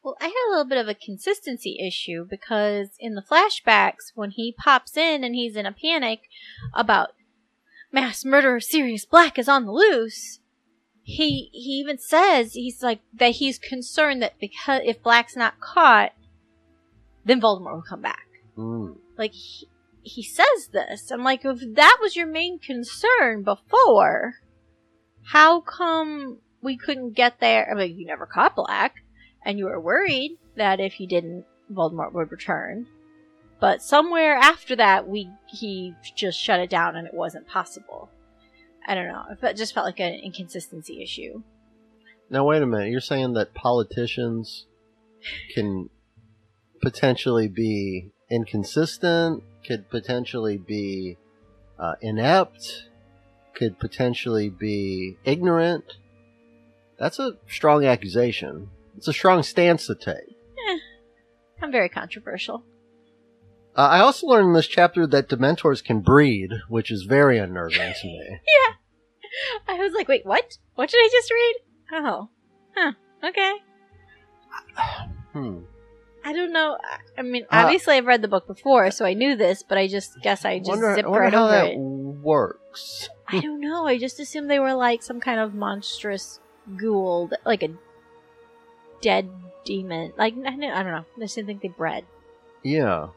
Well, 0.02 0.16
I 0.20 0.24
had 0.24 0.48
a 0.48 0.50
little 0.50 0.64
bit 0.64 0.78
of 0.78 0.88
a 0.88 0.94
consistency 0.94 1.78
issue 1.80 2.26
because 2.28 2.88
in 2.98 3.14
the 3.14 3.22
flashbacks, 3.22 4.12
when 4.14 4.32
he 4.32 4.52
pops 4.56 4.96
in 4.96 5.22
and 5.22 5.34
he's 5.34 5.56
in 5.56 5.66
a 5.66 5.72
panic 5.72 6.22
about 6.74 7.10
mass 7.92 8.24
murderer 8.24 8.60
Sirius 8.60 9.04
Black 9.04 9.38
is 9.38 9.48
on 9.48 9.64
the 9.64 9.72
loose, 9.72 10.40
he 11.04 11.50
he 11.52 11.80
even 11.80 11.98
says 11.98 12.54
he's 12.54 12.82
like 12.82 13.00
that 13.12 13.32
he's 13.32 13.58
concerned 13.58 14.22
that 14.22 14.38
because 14.40 14.82
if 14.84 15.02
Black's 15.02 15.36
not 15.36 15.60
caught, 15.60 16.12
then 17.24 17.40
Voldemort 17.40 17.74
will 17.74 17.82
come 17.82 18.02
back. 18.02 18.26
Mm. 18.56 18.96
Like 19.16 19.32
he, 19.32 19.68
he 20.02 20.22
says 20.22 20.68
this. 20.72 21.10
I'm 21.10 21.22
like, 21.22 21.44
if 21.44 21.60
that 21.74 21.98
was 22.00 22.16
your 22.16 22.26
main 22.26 22.58
concern 22.58 23.42
before, 23.42 24.34
how 25.26 25.60
come 25.60 26.38
we 26.60 26.76
couldn't 26.76 27.14
get 27.14 27.40
there? 27.40 27.70
I 27.70 27.74
mean, 27.74 27.98
you 27.98 28.06
never 28.06 28.26
caught 28.26 28.56
Black, 28.56 29.01
and 29.44 29.58
you 29.58 29.66
were 29.66 29.80
worried 29.80 30.38
that 30.56 30.80
if 30.80 30.94
he 30.94 31.06
didn't, 31.06 31.44
Voldemort 31.72 32.12
would 32.12 32.30
return. 32.30 32.86
But 33.60 33.82
somewhere 33.82 34.34
after 34.34 34.74
that, 34.76 35.08
we 35.08 35.30
he 35.46 35.94
just 36.16 36.38
shut 36.38 36.60
it 36.60 36.70
down, 36.70 36.96
and 36.96 37.06
it 37.06 37.14
wasn't 37.14 37.46
possible. 37.46 38.10
I 38.86 38.94
don't 38.94 39.06
know. 39.06 39.24
It 39.42 39.56
just 39.56 39.74
felt 39.74 39.86
like 39.86 40.00
an 40.00 40.14
inconsistency 40.14 41.02
issue. 41.02 41.42
Now 42.28 42.44
wait 42.44 42.62
a 42.62 42.66
minute. 42.66 42.90
You're 42.90 43.00
saying 43.00 43.34
that 43.34 43.54
politicians 43.54 44.66
can 45.54 45.90
potentially 46.80 47.46
be 47.46 48.10
inconsistent, 48.30 49.44
could 49.66 49.88
potentially 49.90 50.58
be 50.58 51.18
uh, 51.78 51.94
inept, 52.00 52.88
could 53.54 53.78
potentially 53.78 54.48
be 54.48 55.16
ignorant. 55.24 55.84
That's 56.98 57.18
a 57.18 57.36
strong 57.46 57.84
accusation. 57.84 58.70
It's 58.96 59.08
a 59.08 59.12
strong 59.12 59.42
stance 59.42 59.86
to 59.86 59.94
take. 59.94 60.36
I'm 61.62 61.70
very 61.72 61.88
controversial. 61.88 62.64
Uh, 63.76 63.82
I 63.82 64.00
also 64.00 64.26
learned 64.26 64.48
in 64.48 64.52
this 64.52 64.66
chapter 64.66 65.06
that 65.06 65.28
Dementors 65.28 65.82
can 65.82 66.00
breed, 66.00 66.50
which 66.68 66.90
is 66.90 67.04
very 67.04 67.38
unnerving 67.38 67.94
to 68.00 68.06
me. 68.06 68.40
Yeah. 68.46 68.74
I 69.66 69.78
was 69.78 69.94
like, 69.94 70.08
wait, 70.08 70.26
what? 70.26 70.58
What 70.74 70.90
did 70.90 70.98
I 70.98 71.08
just 71.10 71.30
read? 71.30 71.54
Oh, 71.94 72.28
huh. 72.76 72.92
Okay. 73.24 73.52
Hmm. 75.32 75.60
I 76.24 76.32
don't 76.34 76.52
know. 76.52 76.76
I- 77.16 77.22
mean, 77.22 77.44
Uh, 77.44 77.62
obviously, 77.64 77.96
I've 77.96 78.04
read 78.06 78.20
the 78.22 78.28
book 78.28 78.46
before, 78.46 78.90
so 78.90 79.04
I 79.06 79.14
knew 79.14 79.34
this, 79.36 79.62
but 79.62 79.78
I 79.78 79.88
just 79.88 80.20
guess 80.22 80.44
I 80.44 80.58
just 80.58 80.68
wonder, 80.68 80.94
zipped 80.94 81.08
wonder 81.08 81.20
right 81.24 81.32
how 81.32 81.44
over 81.44 81.52
that 81.52 81.66
it. 81.72 81.78
works. 81.78 83.08
I 83.28 83.40
don't 83.40 83.60
know. 83.60 83.86
I 83.86 83.98
just 83.98 84.20
assumed 84.20 84.50
they 84.50 84.58
were 84.58 84.74
like 84.74 85.02
some 85.02 85.20
kind 85.20 85.40
of 85.40 85.54
monstrous 85.54 86.38
ghoul, 86.76 87.30
like 87.46 87.62
a 87.62 87.70
dead 89.02 89.28
demon. 89.64 90.12
Like 90.16 90.32
I, 90.34 90.50
don't- 90.56 90.64
I 90.64 90.82
don't 90.82 90.92
know. 90.92 91.04
I 91.16 91.20
just 91.20 91.34
didn't 91.34 91.48
think 91.48 91.60
they 91.62 91.68
bred. 91.68 92.04
Yeah. 92.62 93.08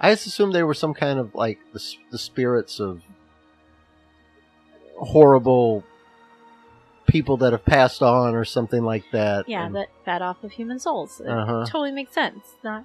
I 0.00 0.12
just 0.12 0.26
assumed 0.26 0.54
they 0.54 0.62
were 0.62 0.74
some 0.74 0.94
kind 0.94 1.18
of 1.18 1.34
like 1.34 1.58
the, 1.72 1.82
the 2.10 2.18
spirits 2.18 2.78
of 2.80 3.02
horrible 4.96 5.84
people 7.06 7.36
that 7.38 7.52
have 7.52 7.64
passed 7.64 8.02
on 8.02 8.34
or 8.34 8.44
something 8.44 8.82
like 8.82 9.04
that. 9.12 9.48
Yeah, 9.48 9.66
and, 9.66 9.74
that 9.76 9.88
fed 10.04 10.22
off 10.22 10.42
of 10.44 10.52
human 10.52 10.78
souls. 10.78 11.20
It 11.20 11.28
Uh-huh. 11.28 11.64
totally 11.66 11.92
makes 11.92 12.12
sense. 12.12 12.44
Not 12.62 12.84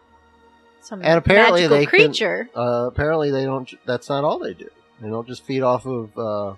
some 0.81 1.01
And 1.03 1.17
apparently 1.17 1.61
magical 1.61 1.77
they 1.77 1.85
can- 1.85 2.07
creature. 2.07 2.49
uh, 2.55 2.85
apparently 2.87 3.31
they 3.31 3.43
don't. 3.45 3.71
That's 3.85 4.09
not 4.09 4.23
all 4.23 4.39
they 4.39 4.53
do. 4.53 4.69
They 5.01 5.09
don't 5.09 5.27
just 5.27 5.43
feed 5.45 5.61
off 5.61 5.85
of 5.85 6.17
uh, 6.17 6.55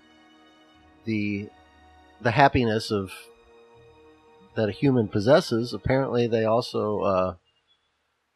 the 1.05 1.49
the 2.21 2.31
happiness 2.31 2.91
of 2.91 3.11
that 4.55 4.69
a 4.69 4.71
human 4.71 5.07
possesses. 5.07 5.73
Apparently 5.73 6.27
they 6.27 6.45
also 6.45 6.99
uh, 7.01 7.35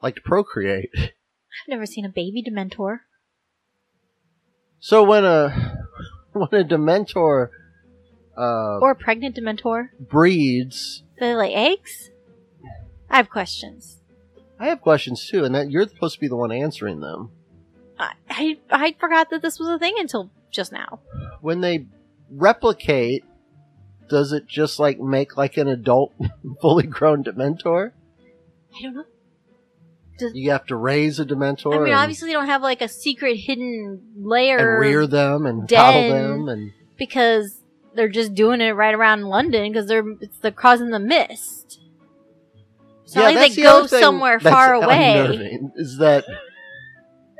like 0.02 0.16
to 0.16 0.22
procreate. 0.22 0.90
I've 0.96 1.68
never 1.68 1.86
seen 1.86 2.06
a 2.06 2.10
baby 2.10 2.44
Dementor. 2.48 3.00
So 4.80 5.04
when 5.04 5.26
a 5.26 5.86
when 6.34 6.48
a 6.54 6.64
Dementor 6.64 7.50
uh, 8.38 8.80
Or 8.80 8.92
a 8.92 8.96
pregnant 8.96 9.36
Dementor. 9.36 9.90
breeds, 10.00 11.04
Do 11.20 11.26
they 11.26 11.36
lay 11.36 11.54
eggs? 11.54 12.10
I 13.10 13.18
have 13.18 13.30
questions. 13.30 14.00
I 14.60 14.68
have 14.68 14.82
questions 14.82 15.28
too, 15.28 15.44
and 15.44 15.56
that 15.56 15.72
you're 15.72 15.88
supposed 15.88 16.16
to 16.16 16.20
be 16.22 16.28
the 16.28 16.36
one 16.36 16.52
answering 16.52 17.00
them. 17.00 17.32
I, 17.98 18.14
I 18.30 18.58
I 18.70 18.96
forgot 19.00 19.30
that 19.32 19.42
this 19.42 19.60
was 19.60 19.68
a 19.70 19.80
thing 19.80 19.96
until 19.98 20.30
just 20.52 20.72
now. 20.72 21.00
When 21.42 21.62
they 21.62 21.86
replicate, 22.30 23.24
does 24.10 24.34
it 24.34 24.48
just 24.48 24.80
like 24.80 25.00
make 25.00 25.38
like 25.38 25.58
an 25.58 25.68
adult, 25.68 26.14
fully 26.62 26.88
grown 26.88 27.24
Dementor? 27.24 27.92
I 28.76 28.82
don't 28.84 28.96
know. 28.96 29.06
You 30.34 30.52
have 30.52 30.66
to 30.66 30.76
raise 30.76 31.18
a 31.20 31.26
Dementor 31.26 31.78
I 31.78 31.80
mean, 31.80 31.94
obviously 31.94 32.28
they 32.28 32.34
don't 32.34 32.48
have 32.48 32.62
like 32.62 32.82
a 32.82 32.90
secret 32.90 33.36
hidden 33.36 34.02
layer 34.18 34.58
and 34.58 34.80
rear 34.82 35.08
them 35.08 35.46
and 35.46 35.68
coddle 35.70 36.10
them, 36.10 36.50
and 36.50 36.72
because 36.98 37.64
they're 37.96 38.10
just 38.10 38.34
doing 38.34 38.60
it 38.60 38.72
right 38.72 38.94
around 38.94 39.24
London 39.24 39.72
because 39.72 39.88
they're 39.88 40.04
it's 40.20 40.38
they're 40.40 40.52
causing 40.52 40.90
the 40.90 41.00
mist. 41.00 41.80
It's 43.06 43.16
not 43.16 43.34
like 43.34 43.52
they 43.52 43.56
the 43.56 43.62
go 43.62 43.86
somewhere 43.88 44.40
far 44.40 44.74
away. 44.74 45.60
Is 45.76 45.98
that 46.00 46.26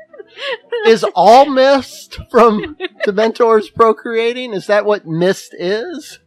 is 0.86 1.04
all 1.14 1.46
mist 1.46 2.18
from 2.30 2.76
Dementors 3.06 3.72
procreating? 3.74 4.52
Is 4.54 4.66
that 4.66 4.84
what 4.84 5.06
mist 5.06 5.54
is? 5.58 6.18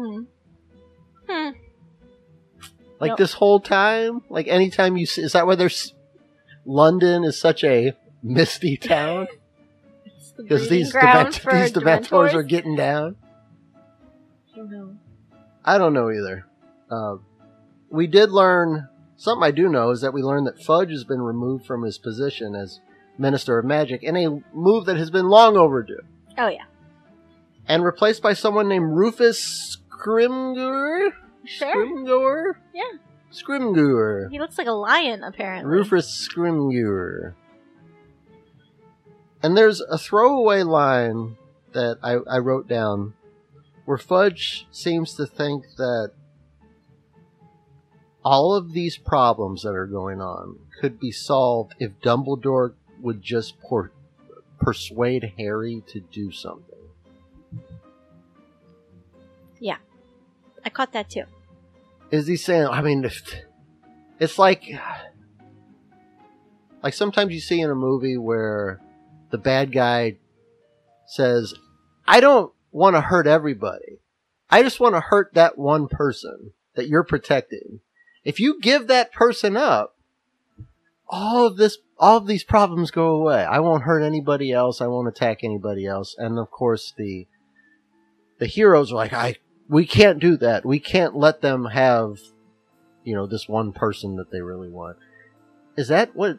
Hmm. 0.00 0.22
Hmm. 1.28 1.50
Like 2.98 3.16
this 3.16 3.32
whole 3.34 3.60
time? 3.60 4.22
Like 4.28 4.46
anytime 4.48 4.96
you 4.96 5.06
see, 5.06 5.22
is 5.22 5.32
that 5.32 5.46
why 5.46 5.54
there's 5.54 5.94
London 6.64 7.24
is 7.24 7.38
such 7.40 7.64
a 7.64 7.92
misty 8.22 8.76
town? 8.80 9.26
It's 10.04 10.32
the 10.32 10.42
Because 10.42 10.68
these, 10.68 10.92
breeding 10.92 11.10
Dement- 11.10 11.32
these 11.34 11.72
Dementors 11.72 12.08
Dementors? 12.08 12.34
are 12.34 12.42
getting 12.42 12.76
down? 12.76 13.16
I 14.52 14.56
don't 14.56 14.70
know. 14.70 14.96
I 15.64 15.78
don't 15.78 15.94
know 15.94 16.10
either. 16.10 16.46
Uh, 16.90 17.16
we 17.90 18.06
did 18.06 18.30
learn, 18.30 18.88
something 19.16 19.42
I 19.44 19.50
do 19.50 19.68
know 19.68 19.90
is 19.90 20.00
that 20.02 20.12
we 20.12 20.22
learned 20.22 20.46
that 20.46 20.62
Fudge 20.62 20.90
has 20.90 21.04
been 21.04 21.22
removed 21.22 21.64
from 21.66 21.82
his 21.82 21.98
position 21.98 22.54
as 22.54 22.80
Minister 23.18 23.58
of 23.58 23.64
Magic 23.64 24.02
in 24.02 24.16
a 24.16 24.42
move 24.54 24.86
that 24.86 24.96
has 24.96 25.10
been 25.10 25.28
long 25.28 25.56
overdue. 25.56 26.00
Oh 26.38 26.48
yeah, 26.48 26.64
And 27.66 27.84
replaced 27.84 28.22
by 28.22 28.32
someone 28.32 28.68
named 28.68 28.96
Rufus 28.96 29.76
Scrimgeour? 30.00 31.10
sure. 31.44 31.86
Scrimgeour? 31.86 32.52
Yeah. 32.74 32.82
Scrimgeour. 33.32 34.30
He 34.30 34.38
looks 34.38 34.58
like 34.58 34.66
a 34.66 34.72
lion 34.72 35.22
apparently. 35.22 35.70
Rufus 35.70 36.28
Scrimgeour. 36.28 37.34
And 39.42 39.56
there's 39.56 39.80
a 39.80 39.96
throwaway 39.98 40.62
line 40.62 41.36
that 41.72 41.98
I, 42.02 42.16
I 42.28 42.38
wrote 42.38 42.68
down 42.68 43.14
where 43.84 43.98
Fudge 43.98 44.66
seems 44.70 45.14
to 45.14 45.26
think 45.26 45.64
that 45.76 46.12
all 48.24 48.54
of 48.54 48.72
these 48.72 48.98
problems 48.98 49.62
that 49.62 49.74
are 49.74 49.86
going 49.86 50.20
on 50.20 50.58
could 50.80 51.00
be 51.00 51.10
solved 51.10 51.74
if 51.78 51.92
Dumbledore 52.00 52.74
would 53.00 53.22
just 53.22 53.60
por- 53.60 53.92
persuade 54.60 55.32
Harry 55.38 55.82
to 55.88 56.00
do 56.00 56.30
something. 56.30 56.69
I 60.64 60.70
caught 60.70 60.92
that 60.92 61.10
too. 61.10 61.24
Is 62.10 62.26
he 62.26 62.36
saying? 62.36 62.66
I 62.66 62.82
mean, 62.82 63.08
it's 64.18 64.38
like 64.38 64.64
like 66.82 66.94
sometimes 66.94 67.32
you 67.32 67.40
see 67.40 67.60
in 67.60 67.70
a 67.70 67.74
movie 67.74 68.16
where 68.16 68.80
the 69.30 69.38
bad 69.38 69.72
guy 69.72 70.18
says, 71.06 71.54
"I 72.06 72.20
don't 72.20 72.52
want 72.72 72.96
to 72.96 73.00
hurt 73.00 73.26
everybody. 73.26 74.00
I 74.50 74.62
just 74.62 74.80
want 74.80 74.94
to 74.94 75.00
hurt 75.00 75.34
that 75.34 75.56
one 75.56 75.88
person 75.88 76.52
that 76.74 76.88
you're 76.88 77.04
protecting. 77.04 77.80
If 78.24 78.40
you 78.40 78.60
give 78.60 78.88
that 78.88 79.12
person 79.12 79.56
up, 79.56 79.96
all 81.08 81.46
of 81.46 81.56
this, 81.56 81.78
all 81.98 82.16
of 82.16 82.26
these 82.26 82.44
problems 82.44 82.90
go 82.90 83.08
away. 83.08 83.44
I 83.44 83.60
won't 83.60 83.84
hurt 83.84 84.02
anybody 84.02 84.52
else. 84.52 84.80
I 84.80 84.88
won't 84.88 85.08
attack 85.08 85.44
anybody 85.44 85.86
else." 85.86 86.14
And 86.18 86.38
of 86.38 86.50
course, 86.50 86.92
the 86.96 87.26
the 88.38 88.46
heroes 88.46 88.90
are 88.90 88.96
like, 88.96 89.12
"I." 89.12 89.36
We 89.70 89.86
can't 89.86 90.18
do 90.18 90.36
that. 90.38 90.66
We 90.66 90.80
can't 90.80 91.16
let 91.16 91.40
them 91.40 91.64
have 91.64 92.18
you 93.04 93.14
know, 93.14 93.26
this 93.26 93.48
one 93.48 93.72
person 93.72 94.16
that 94.16 94.30
they 94.30 94.40
really 94.40 94.68
want. 94.68 94.96
Is 95.76 95.88
that 95.88 96.14
what 96.14 96.38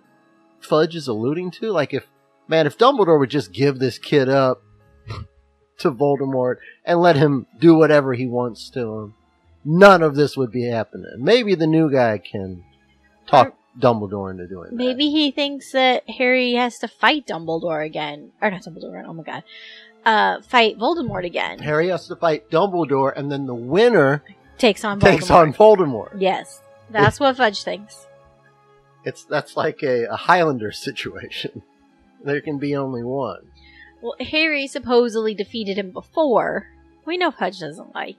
Fudge 0.60 0.96
is 0.96 1.08
alluding 1.08 1.52
to? 1.52 1.72
Like, 1.72 1.94
if, 1.94 2.08
man, 2.48 2.68
if 2.68 2.78
Dumbledore 2.78 3.20
would 3.20 3.30
just 3.30 3.52
give 3.52 3.80
this 3.80 3.98
kid 3.98 4.30
up 4.30 4.62
to 5.80 5.92
Voldemort 5.92 6.58
and 6.86 7.02
let 7.02 7.16
him 7.16 7.48
do 7.60 7.76
whatever 7.76 8.14
he 8.14 8.28
wants 8.28 8.70
to 8.72 8.80
him, 8.80 9.14
none 9.66 10.04
of 10.04 10.16
this 10.16 10.38
would 10.38 10.52
be 10.52 10.70
happening. 10.70 11.16
Maybe 11.18 11.56
the 11.56 11.68
new 11.68 11.92
guy 11.92 12.20
can 12.20 12.64
talk 13.28 13.56
Dumbledore 13.80 14.32
into 14.32 14.48
doing 14.48 14.70
that. 14.70 14.76
Maybe 14.76 15.10
he 15.10 15.32
thinks 15.32 15.72
that 15.72 16.04
Harry 16.18 16.54
has 16.54 16.78
to 16.80 16.88
fight 16.88 17.26
Dumbledore 17.28 17.86
again. 17.86 18.32
Or 18.42 18.52
not 18.52 18.62
Dumbledore, 18.62 19.04
oh 19.06 19.14
my 19.14 19.24
god. 19.24 19.44
Uh, 20.06 20.42
fight 20.42 20.78
Voldemort 20.80 21.26
again. 21.26 21.60
Harry 21.60 21.90
has 21.90 22.08
to 22.08 22.16
fight 22.16 22.50
Dumbledore, 22.50 23.14
and 23.16 23.32
then 23.32 23.46
the 23.46 23.54
winner 23.56 24.24
Takes 24.58 24.84
on 24.84 25.00
Voldemort. 25.00 25.04
takes 25.12 25.30
on 25.32 25.54
Voldemort. 25.54 26.16
Yes. 26.20 26.62
That's 26.90 27.20
what 27.20 27.38
Fudge 27.38 27.64
thinks. 27.64 28.08
It's 29.06 29.24
that's 29.24 29.56
like 29.56 29.82
a, 29.84 30.06
a 30.06 30.16
Highlander 30.16 30.72
situation. 30.88 31.64
There 32.24 32.42
can 32.42 32.58
be 32.60 32.76
only 32.76 33.04
one. 33.04 33.52
Well, 34.02 34.16
Harry 34.20 34.68
supposedly 34.68 35.34
defeated 35.36 35.78
him 35.78 35.92
before. 35.92 36.68
We 37.06 37.18
know 37.18 37.32
Fudge 37.32 37.60
doesn't 37.60 37.94
like 37.96 38.18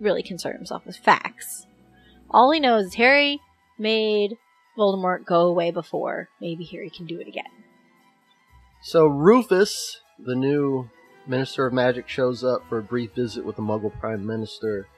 really 0.00 0.22
concern 0.22 0.56
himself 0.56 0.84
with 0.86 0.96
facts. 0.96 1.66
All 2.30 2.50
he 2.50 2.60
knows 2.60 2.86
is 2.86 2.94
Harry 2.94 3.40
made 3.78 4.36
Voldemort 4.78 5.24
go 5.24 5.42
away 5.46 5.70
before. 5.70 6.28
Maybe 6.40 6.64
Harry 6.64 6.90
can 6.90 7.06
do 7.06 7.20
it 7.20 7.28
again. 7.28 7.44
So 8.82 9.06
Rufus, 9.06 10.00
the 10.18 10.34
new 10.34 10.88
Minister 11.26 11.66
of 11.66 11.72
Magic, 11.72 12.08
shows 12.08 12.44
up 12.44 12.62
for 12.68 12.78
a 12.78 12.82
brief 12.82 13.12
visit 13.14 13.44
with 13.44 13.56
the 13.56 13.62
Muggle 13.62 13.98
Prime 13.98 14.26
Minister. 14.26 14.88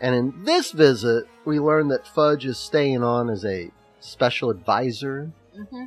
And 0.00 0.14
in 0.14 0.44
this 0.44 0.72
visit, 0.72 1.24
we 1.44 1.58
learn 1.60 1.88
that 1.88 2.06
Fudge 2.06 2.46
is 2.46 2.58
staying 2.58 3.02
on 3.02 3.28
as 3.28 3.44
a 3.44 3.70
special 3.98 4.50
advisor. 4.50 5.32
Mm-hmm. 5.58 5.84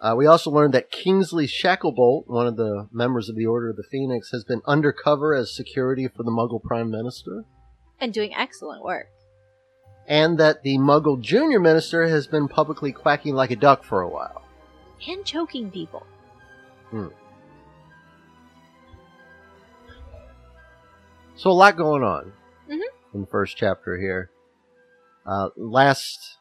Uh, 0.00 0.14
we 0.14 0.26
also 0.26 0.50
learned 0.50 0.74
that 0.74 0.90
Kingsley 0.90 1.46
Shacklebolt, 1.46 2.24
one 2.26 2.46
of 2.46 2.56
the 2.56 2.88
members 2.92 3.28
of 3.28 3.36
the 3.36 3.46
Order 3.46 3.70
of 3.70 3.76
the 3.76 3.86
Phoenix, 3.90 4.30
has 4.30 4.44
been 4.44 4.62
undercover 4.66 5.34
as 5.34 5.54
security 5.54 6.06
for 6.06 6.22
the 6.22 6.30
Muggle 6.30 6.62
Prime 6.62 6.90
Minister. 6.90 7.44
And 7.98 8.12
doing 8.12 8.34
excellent 8.34 8.84
work. 8.84 9.06
And 10.06 10.38
that 10.38 10.62
the 10.62 10.78
Muggle 10.78 11.20
Junior 11.20 11.58
Minister 11.58 12.06
has 12.06 12.26
been 12.26 12.46
publicly 12.46 12.92
quacking 12.92 13.34
like 13.34 13.50
a 13.50 13.56
duck 13.56 13.82
for 13.82 14.02
a 14.02 14.08
while. 14.08 14.42
And 15.08 15.24
choking 15.24 15.70
people. 15.70 16.06
So 21.36 21.50
a 21.50 21.52
lot 21.52 21.76
going 21.76 22.02
on 22.02 22.32
Mhm. 22.68 22.80
in 23.14 23.20
the 23.22 23.26
first 23.26 23.56
chapter 23.56 23.98
here. 23.98 24.30
Uh, 25.26 25.50
last 25.56 26.38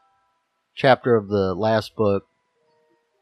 chapter 0.74 1.16
of 1.16 1.28
the 1.28 1.54
last 1.54 1.96
book 1.96 2.28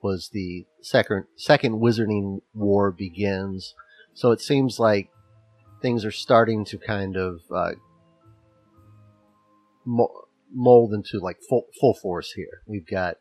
was 0.02 0.30
the 0.34 0.68
second 0.82 1.26
second 1.36 1.80
Wizarding 1.82 2.42
War 2.54 2.92
begins. 2.92 3.74
So 4.14 4.32
it 4.32 4.42
seems 4.42 4.80
like 4.80 5.10
things 5.82 6.06
are 6.06 6.12
starting 6.12 6.64
to 6.66 6.78
kind 6.78 7.18
of 7.18 7.42
uh, 7.52 7.72
mold 9.86 10.94
into 10.94 11.20
like 11.20 11.38
full 11.50 11.66
full 11.80 11.96
force 11.96 12.34
here. 12.34 12.62
We've 12.68 12.88
got 12.88 13.18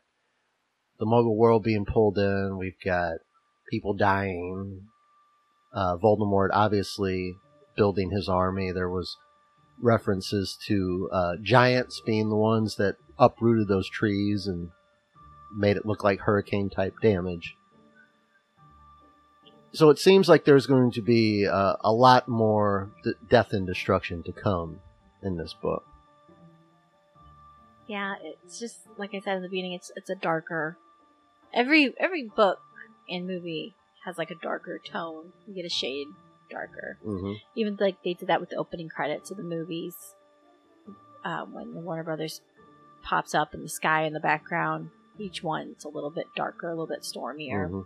the 0.99 1.05
Muggle 1.05 1.35
world 1.35 1.63
being 1.63 1.85
pulled 1.85 2.17
in. 2.19 2.57
We've 2.57 2.79
got 2.85 3.17
people 3.69 3.93
dying. 3.95 4.87
Uh, 5.73 5.97
Voldemort 5.97 6.49
obviously 6.53 7.35
building 7.75 8.11
his 8.11 8.29
army. 8.29 8.71
There 8.71 8.89
was 8.89 9.17
references 9.79 10.57
to 10.67 11.09
uh, 11.11 11.33
giants 11.41 12.01
being 12.05 12.29
the 12.29 12.35
ones 12.35 12.75
that 12.77 12.95
uprooted 13.19 13.67
those 13.67 13.89
trees 13.89 14.47
and 14.47 14.69
made 15.55 15.77
it 15.77 15.85
look 15.85 16.03
like 16.03 16.21
hurricane 16.21 16.69
type 16.69 16.95
damage. 17.01 17.55
So 19.73 19.89
it 19.89 19.97
seems 19.97 20.29
like 20.29 20.45
there's 20.45 20.67
going 20.67 20.91
to 20.91 21.01
be 21.01 21.47
uh, 21.47 21.75
a 21.81 21.91
lot 21.91 22.27
more 22.27 22.91
d- 23.03 23.13
death 23.29 23.53
and 23.53 23.65
destruction 23.65 24.21
to 24.23 24.31
come 24.31 24.79
in 25.23 25.37
this 25.37 25.53
book. 25.53 25.83
Yeah, 27.87 28.15
it's 28.21 28.59
just 28.59 28.77
like 28.97 29.15
I 29.15 29.19
said 29.19 29.37
in 29.37 29.41
the 29.41 29.49
beginning. 29.49 29.73
It's 29.73 29.91
it's 29.95 30.09
a 30.09 30.15
darker. 30.15 30.77
Every 31.53 31.93
every 31.99 32.23
book 32.23 32.59
and 33.09 33.27
movie 33.27 33.73
has 34.05 34.17
like 34.17 34.31
a 34.31 34.35
darker 34.35 34.79
tone. 34.79 35.33
You 35.47 35.55
get 35.55 35.65
a 35.65 35.69
shade 35.69 36.07
darker. 36.53 36.97
hmm 37.03 37.33
Even 37.55 37.77
like 37.79 37.97
they 38.03 38.13
did 38.13 38.27
that 38.29 38.39
with 38.39 38.49
the 38.49 38.55
opening 38.57 38.89
credits 38.89 39.31
of 39.31 39.37
the 39.37 39.43
movies. 39.43 39.95
Um, 41.25 41.53
when 41.53 41.73
the 41.73 41.79
Warner 41.79 42.03
Brothers 42.03 42.41
pops 43.01 43.33
up 43.33 43.53
in 43.53 43.61
the 43.61 43.69
sky 43.69 44.03
in 44.03 44.13
the 44.13 44.19
background, 44.19 44.89
each 45.17 45.41
one's 45.43 45.85
a 45.85 45.89
little 45.89 46.09
bit 46.09 46.27
darker, 46.35 46.67
a 46.67 46.71
little 46.71 46.87
bit 46.87 47.03
stormier, 47.05 47.67
hmm 47.67 47.81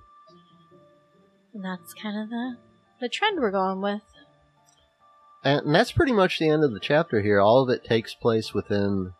and 1.53 1.63
that's 1.65 1.93
kind 1.93 2.19
of 2.21 2.29
the 2.29 2.57
the 2.99 3.09
trend 3.09 3.39
we're 3.39 3.51
going 3.51 3.81
with. 3.81 4.01
And, 5.43 5.73
that's 5.73 5.91
pretty 5.91 6.11
much 6.13 6.39
the 6.39 6.49
end 6.49 6.63
of 6.63 6.71
the 6.73 6.79
chapter 6.79 7.21
here. 7.21 7.39
All 7.39 7.63
of 7.63 7.69
it 7.69 7.83
takes 7.83 8.13
place 8.13 8.53
within 8.53 9.13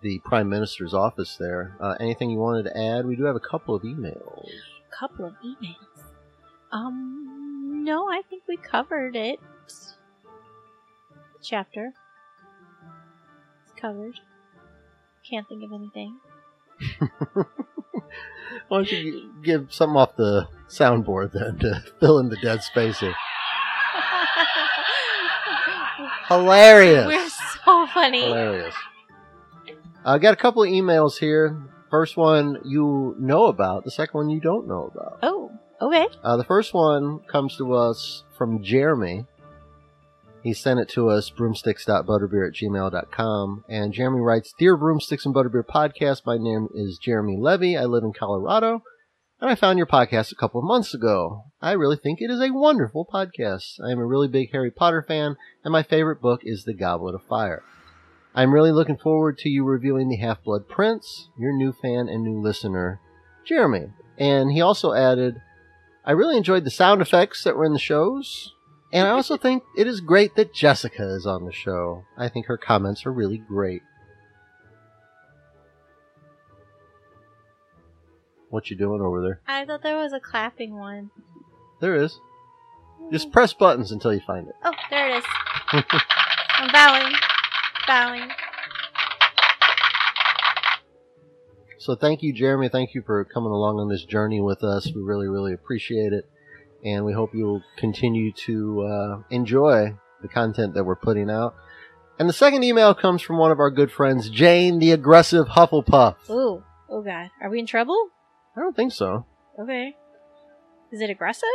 the 0.00 0.20
Prime 0.24 0.48
Minister's 0.48 0.94
office 0.94 1.36
there. 1.36 1.76
Uh, 1.80 1.96
anything 2.00 2.30
you 2.30 2.38
wanted 2.38 2.62
to 2.64 2.76
add? 2.78 3.04
We 3.04 3.16
do 3.16 3.24
have 3.24 3.36
a 3.36 3.40
couple 3.40 3.74
of 3.74 3.82
emails. 3.82 4.48
couple 4.98 5.26
of 5.26 5.34
emails. 5.44 5.76
Um, 6.70 7.82
no, 7.84 8.08
I 8.08 8.22
think 8.28 8.42
we 8.48 8.56
covered 8.56 9.16
it. 9.16 9.40
Chapter. 11.42 11.92
It's 13.64 13.72
covered. 13.80 14.14
Can't 15.28 15.48
think 15.48 15.64
of 15.64 15.72
anything. 15.72 16.18
Why 18.68 18.78
don't 18.78 18.92
you 18.92 19.32
give 19.42 19.72
something 19.72 19.96
off 19.96 20.16
the 20.16 20.48
soundboard 20.68 21.32
then 21.32 21.58
to 21.60 21.82
fill 22.00 22.18
in 22.18 22.28
the 22.28 22.36
dead 22.36 22.62
space 22.62 23.00
here? 23.00 23.14
Hilarious! 26.28 27.06
We're 27.06 27.28
so 27.64 27.86
funny. 27.86 28.22
Hilarious. 28.22 28.74
I 30.04 30.18
got 30.18 30.34
a 30.34 30.36
couple 30.36 30.62
of 30.62 30.68
emails 30.68 31.18
here. 31.18 31.60
First 31.90 32.16
one 32.16 32.58
you 32.64 33.16
know 33.18 33.46
about, 33.46 33.84
the 33.84 33.90
second 33.90 34.18
one 34.18 34.30
you 34.30 34.40
don't 34.40 34.68
know 34.68 34.92
about. 34.94 35.18
Oh, 35.22 35.50
okay. 35.80 36.06
Uh, 36.22 36.36
the 36.36 36.44
first 36.44 36.74
one 36.74 37.20
comes 37.20 37.56
to 37.56 37.72
us 37.74 38.24
from 38.36 38.62
Jeremy. 38.62 39.26
He 40.42 40.54
sent 40.54 40.80
it 40.80 40.88
to 40.90 41.10
us, 41.10 41.30
broomsticks.butterbeer 41.30 42.48
at 42.48 42.54
gmail.com. 42.54 43.64
And 43.68 43.92
Jeremy 43.92 44.20
writes 44.20 44.54
Dear 44.58 44.76
Broomsticks 44.76 45.26
and 45.26 45.34
Butterbeer 45.34 45.64
Podcast, 45.64 46.22
my 46.24 46.38
name 46.38 46.68
is 46.74 46.98
Jeremy 46.98 47.36
Levy. 47.36 47.76
I 47.76 47.84
live 47.84 48.04
in 48.04 48.12
Colorado. 48.12 48.82
And 49.40 49.48
I 49.48 49.54
found 49.54 49.78
your 49.78 49.86
podcast 49.86 50.32
a 50.32 50.36
couple 50.36 50.60
of 50.60 50.66
months 50.66 50.94
ago. 50.94 51.44
I 51.62 51.72
really 51.72 51.96
think 51.96 52.20
it 52.20 52.30
is 52.30 52.40
a 52.40 52.50
wonderful 52.50 53.06
podcast. 53.06 53.78
I 53.84 53.92
am 53.92 53.98
a 53.98 54.06
really 54.06 54.26
big 54.26 54.50
Harry 54.50 54.70
Potter 54.70 55.04
fan, 55.06 55.36
and 55.62 55.70
my 55.70 55.84
favorite 55.84 56.20
book 56.20 56.40
is 56.42 56.64
The 56.64 56.74
Goblet 56.74 57.14
of 57.14 57.22
Fire. 57.28 57.62
I'm 58.34 58.52
really 58.52 58.72
looking 58.72 58.96
forward 58.96 59.38
to 59.38 59.48
you 59.48 59.64
reviewing 59.64 60.08
The 60.08 60.16
Half 60.16 60.42
Blood 60.42 60.68
Prince, 60.68 61.28
your 61.38 61.52
new 61.52 61.72
fan 61.72 62.08
and 62.08 62.24
new 62.24 62.40
listener, 62.40 63.00
Jeremy. 63.44 63.92
And 64.18 64.50
he 64.50 64.60
also 64.60 64.92
added, 64.92 65.40
I 66.08 66.12
really 66.12 66.38
enjoyed 66.38 66.64
the 66.64 66.70
sound 66.70 67.02
effects 67.02 67.44
that 67.44 67.54
were 67.54 67.66
in 67.66 67.74
the 67.74 67.78
shows. 67.78 68.54
And 68.94 69.06
I 69.06 69.10
also 69.10 69.36
think 69.36 69.62
it 69.76 69.86
is 69.86 70.00
great 70.00 70.36
that 70.36 70.54
Jessica 70.54 71.06
is 71.06 71.26
on 71.26 71.44
the 71.44 71.52
show. 71.52 72.06
I 72.16 72.30
think 72.30 72.46
her 72.46 72.56
comments 72.56 73.04
are 73.04 73.12
really 73.12 73.36
great. 73.36 73.82
What 78.48 78.70
you 78.70 78.76
doing 78.76 79.02
over 79.02 79.20
there? 79.20 79.42
I 79.46 79.66
thought 79.66 79.82
there 79.82 79.98
was 79.98 80.14
a 80.14 80.20
clapping 80.20 80.78
one. 80.78 81.10
There 81.82 81.94
is. 81.94 82.18
Just 83.12 83.30
press 83.30 83.52
buttons 83.52 83.92
until 83.92 84.14
you 84.14 84.20
find 84.26 84.48
it. 84.48 84.54
Oh, 84.64 84.72
there 84.88 85.10
it 85.10 85.18
is. 85.18 85.24
I'm 86.56 86.72
bowing. 86.72 87.12
Bowing. 87.86 88.30
So 91.78 91.94
thank 91.94 92.22
you, 92.22 92.32
Jeremy. 92.32 92.68
Thank 92.68 92.94
you 92.94 93.02
for 93.02 93.24
coming 93.24 93.50
along 93.52 93.78
on 93.78 93.88
this 93.88 94.04
journey 94.04 94.40
with 94.40 94.64
us. 94.64 94.90
We 94.94 95.00
really, 95.00 95.28
really 95.28 95.52
appreciate 95.52 96.12
it. 96.12 96.28
And 96.84 97.04
we 97.04 97.12
hope 97.12 97.30
you'll 97.34 97.62
continue 97.76 98.32
to 98.46 98.82
uh, 98.82 99.18
enjoy 99.30 99.94
the 100.22 100.28
content 100.28 100.74
that 100.74 100.84
we're 100.84 100.96
putting 100.96 101.30
out. 101.30 101.54
And 102.18 102.28
the 102.28 102.32
second 102.32 102.64
email 102.64 102.94
comes 102.94 103.22
from 103.22 103.38
one 103.38 103.52
of 103.52 103.60
our 103.60 103.70
good 103.70 103.92
friends, 103.92 104.28
Jane, 104.28 104.80
the 104.80 104.90
aggressive 104.90 105.46
Hufflepuff. 105.48 106.16
Ooh. 106.30 106.64
Oh 106.90 107.02
god. 107.02 107.30
Are 107.40 107.50
we 107.50 107.60
in 107.60 107.66
trouble? 107.66 108.10
I 108.56 108.60
don't 108.60 108.74
think 108.74 108.92
so. 108.92 109.24
Okay. 109.60 109.94
Is 110.92 111.00
it 111.00 111.10
aggressive? 111.10 111.48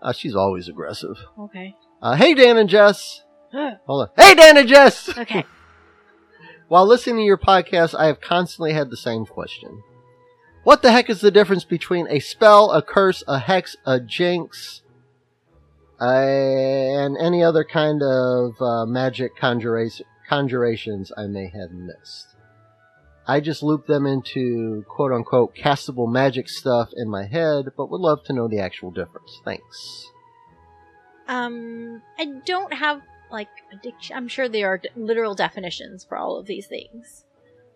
Uh, 0.00 0.12
she's 0.12 0.34
always 0.34 0.68
aggressive. 0.68 1.16
Okay. 1.38 1.76
Uh, 2.00 2.16
hey, 2.16 2.34
Dan 2.34 2.56
and 2.56 2.68
Jess. 2.68 3.22
Hold 3.52 4.08
on. 4.08 4.08
Hey, 4.16 4.34
Dan 4.34 4.56
and 4.56 4.68
Jess. 4.68 5.16
okay. 5.16 5.44
While 6.72 6.86
listening 6.86 7.16
to 7.16 7.22
your 7.24 7.36
podcast, 7.36 7.94
I 7.94 8.06
have 8.06 8.22
constantly 8.22 8.72
had 8.72 8.88
the 8.88 8.96
same 8.96 9.26
question. 9.26 9.82
What 10.64 10.80
the 10.80 10.90
heck 10.90 11.10
is 11.10 11.20
the 11.20 11.30
difference 11.30 11.64
between 11.64 12.06
a 12.08 12.18
spell, 12.18 12.70
a 12.70 12.80
curse, 12.80 13.22
a 13.28 13.40
hex, 13.40 13.76
a 13.84 14.00
jinx, 14.00 14.80
uh, 16.00 16.06
and 16.06 17.18
any 17.18 17.44
other 17.44 17.62
kind 17.62 18.02
of 18.02 18.54
uh, 18.58 18.86
magic 18.86 19.36
conjuration, 19.36 20.06
conjurations 20.26 21.12
I 21.14 21.26
may 21.26 21.50
have 21.50 21.72
missed? 21.72 22.28
I 23.26 23.40
just 23.40 23.62
loop 23.62 23.86
them 23.86 24.06
into 24.06 24.82
quote 24.88 25.12
unquote 25.12 25.54
castable 25.54 26.10
magic 26.10 26.48
stuff 26.48 26.88
in 26.96 27.10
my 27.10 27.26
head, 27.26 27.66
but 27.76 27.90
would 27.90 28.00
love 28.00 28.24
to 28.24 28.32
know 28.32 28.48
the 28.48 28.60
actual 28.60 28.90
difference. 28.90 29.42
Thanks. 29.44 30.10
Um, 31.28 32.00
I 32.18 32.40
don't 32.46 32.72
have 32.72 33.02
like 33.32 33.48
addiction. 33.72 34.16
I'm 34.16 34.28
sure 34.28 34.48
there 34.48 34.68
are 34.68 34.78
d- 34.78 34.90
literal 34.94 35.34
definitions 35.34 36.04
for 36.04 36.16
all 36.16 36.38
of 36.38 36.46
these 36.46 36.66
things. 36.66 37.24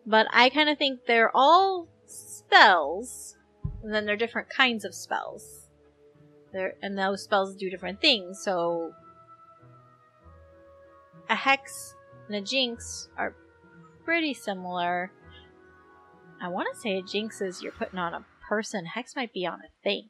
but 0.06 0.26
I 0.32 0.50
kind 0.50 0.68
of 0.68 0.78
think 0.78 1.00
they're 1.06 1.34
all 1.34 1.88
spells, 2.06 3.36
and 3.82 3.92
then 3.92 4.06
they're 4.06 4.16
different 4.16 4.48
kinds 4.50 4.84
of 4.84 4.94
spells. 4.94 5.68
They're, 6.52 6.74
and 6.82 6.96
those 6.96 7.24
spells 7.24 7.56
do 7.56 7.68
different 7.68 8.00
things. 8.00 8.40
So, 8.42 8.92
a 11.28 11.34
hex 11.34 11.96
and 12.28 12.36
a 12.36 12.40
jinx 12.40 13.08
are 13.18 13.34
pretty 14.04 14.32
similar. 14.32 15.10
I 16.40 16.48
want 16.48 16.68
to 16.72 16.80
say 16.80 16.96
a 16.98 17.02
jinx 17.02 17.40
is 17.40 17.62
you're 17.62 17.72
putting 17.72 17.98
on 17.98 18.14
a 18.14 18.24
person. 18.48 18.86
Hex 18.86 19.16
might 19.16 19.32
be 19.32 19.44
on 19.44 19.58
a 19.58 19.72
thing. 19.82 20.06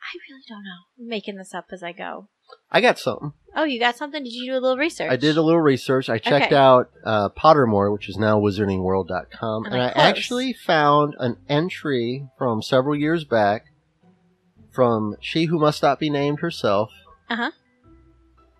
I 0.00 0.18
really 0.28 0.42
don't 0.48 0.62
know. 0.64 1.00
I'm 1.00 1.08
making 1.08 1.36
this 1.36 1.54
up 1.54 1.66
as 1.72 1.82
I 1.82 1.92
go. 1.92 2.28
I 2.70 2.80
got 2.80 2.98
something. 2.98 3.32
Oh, 3.54 3.64
you 3.64 3.78
got 3.78 3.96
something? 3.96 4.24
Did 4.24 4.32
you 4.32 4.46
do 4.46 4.58
a 4.58 4.60
little 4.60 4.78
research? 4.78 5.10
I 5.10 5.16
did 5.16 5.36
a 5.36 5.42
little 5.42 5.60
research. 5.60 6.08
I 6.08 6.16
checked 6.18 6.46
Okay. 6.46 6.56
out 6.56 6.90
uh, 7.04 7.28
Pottermore, 7.30 7.92
which 7.92 8.08
is 8.08 8.16
now 8.16 8.40
WizardingWorld.com, 8.40 9.64
And 9.66 9.74
and 9.74 9.82
I 9.82 9.92
close. 9.92 10.04
actually 10.04 10.52
found 10.54 11.14
an 11.18 11.36
entry 11.50 12.28
from 12.38 12.62
several 12.62 12.96
years 12.96 13.24
back 13.24 13.66
from 14.70 15.16
she 15.20 15.44
who 15.46 15.58
must 15.58 15.82
not 15.82 15.98
be 15.98 16.08
named 16.08 16.40
herself, 16.40 16.90
Uh-huh. 17.28 17.50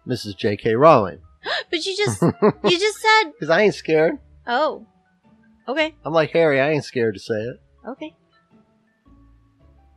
Mrs. 0.07 0.37
J.K. 0.37 0.75
Rowling. 0.75 1.21
But 1.71 1.87
you 1.87 1.97
just 1.97 2.21
you 2.65 2.79
just 2.79 2.99
said, 3.01 3.33
Because 3.33 3.49
I 3.49 3.63
ain't 3.63 3.75
scared. 3.75 4.19
oh, 4.47 4.87
okay, 5.67 5.95
I'm 6.05 6.13
like 6.13 6.33
Harry. 6.33 6.61
I 6.61 6.71
ain't 6.71 6.85
scared 6.85 7.15
to 7.15 7.21
say 7.21 7.35
it. 7.35 7.57
okay. 7.89 8.15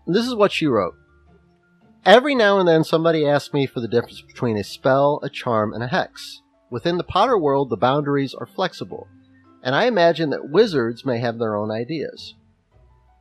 And 0.05 0.15
this 0.15 0.25
is 0.25 0.36
what 0.36 0.51
she 0.53 0.67
wrote. 0.67 0.93
Every 2.06 2.36
now 2.36 2.60
and 2.60 2.68
then 2.68 2.84
somebody 2.84 3.26
asks 3.26 3.52
me 3.52 3.65
for 3.65 3.80
the 3.80 3.88
difference 3.88 4.22
between 4.22 4.58
a 4.58 4.63
spell, 4.63 5.20
a 5.24 5.30
charm, 5.30 5.74
and 5.74 5.82
a 5.82 5.88
hex. 5.88 6.41
Within 6.70 6.98
the 6.98 7.04
Potter 7.04 7.38
world, 7.38 7.72
the 7.72 7.78
boundaries 7.78 8.36
are 8.36 8.46
flexible, 8.46 9.08
and 9.63 9.74
I 9.74 9.86
imagine 9.86 10.30
that 10.30 10.50
wizards 10.50 11.04
may 11.04 11.18
have 11.18 11.39
their 11.39 11.56
own 11.56 11.72
ideas. 11.72 12.36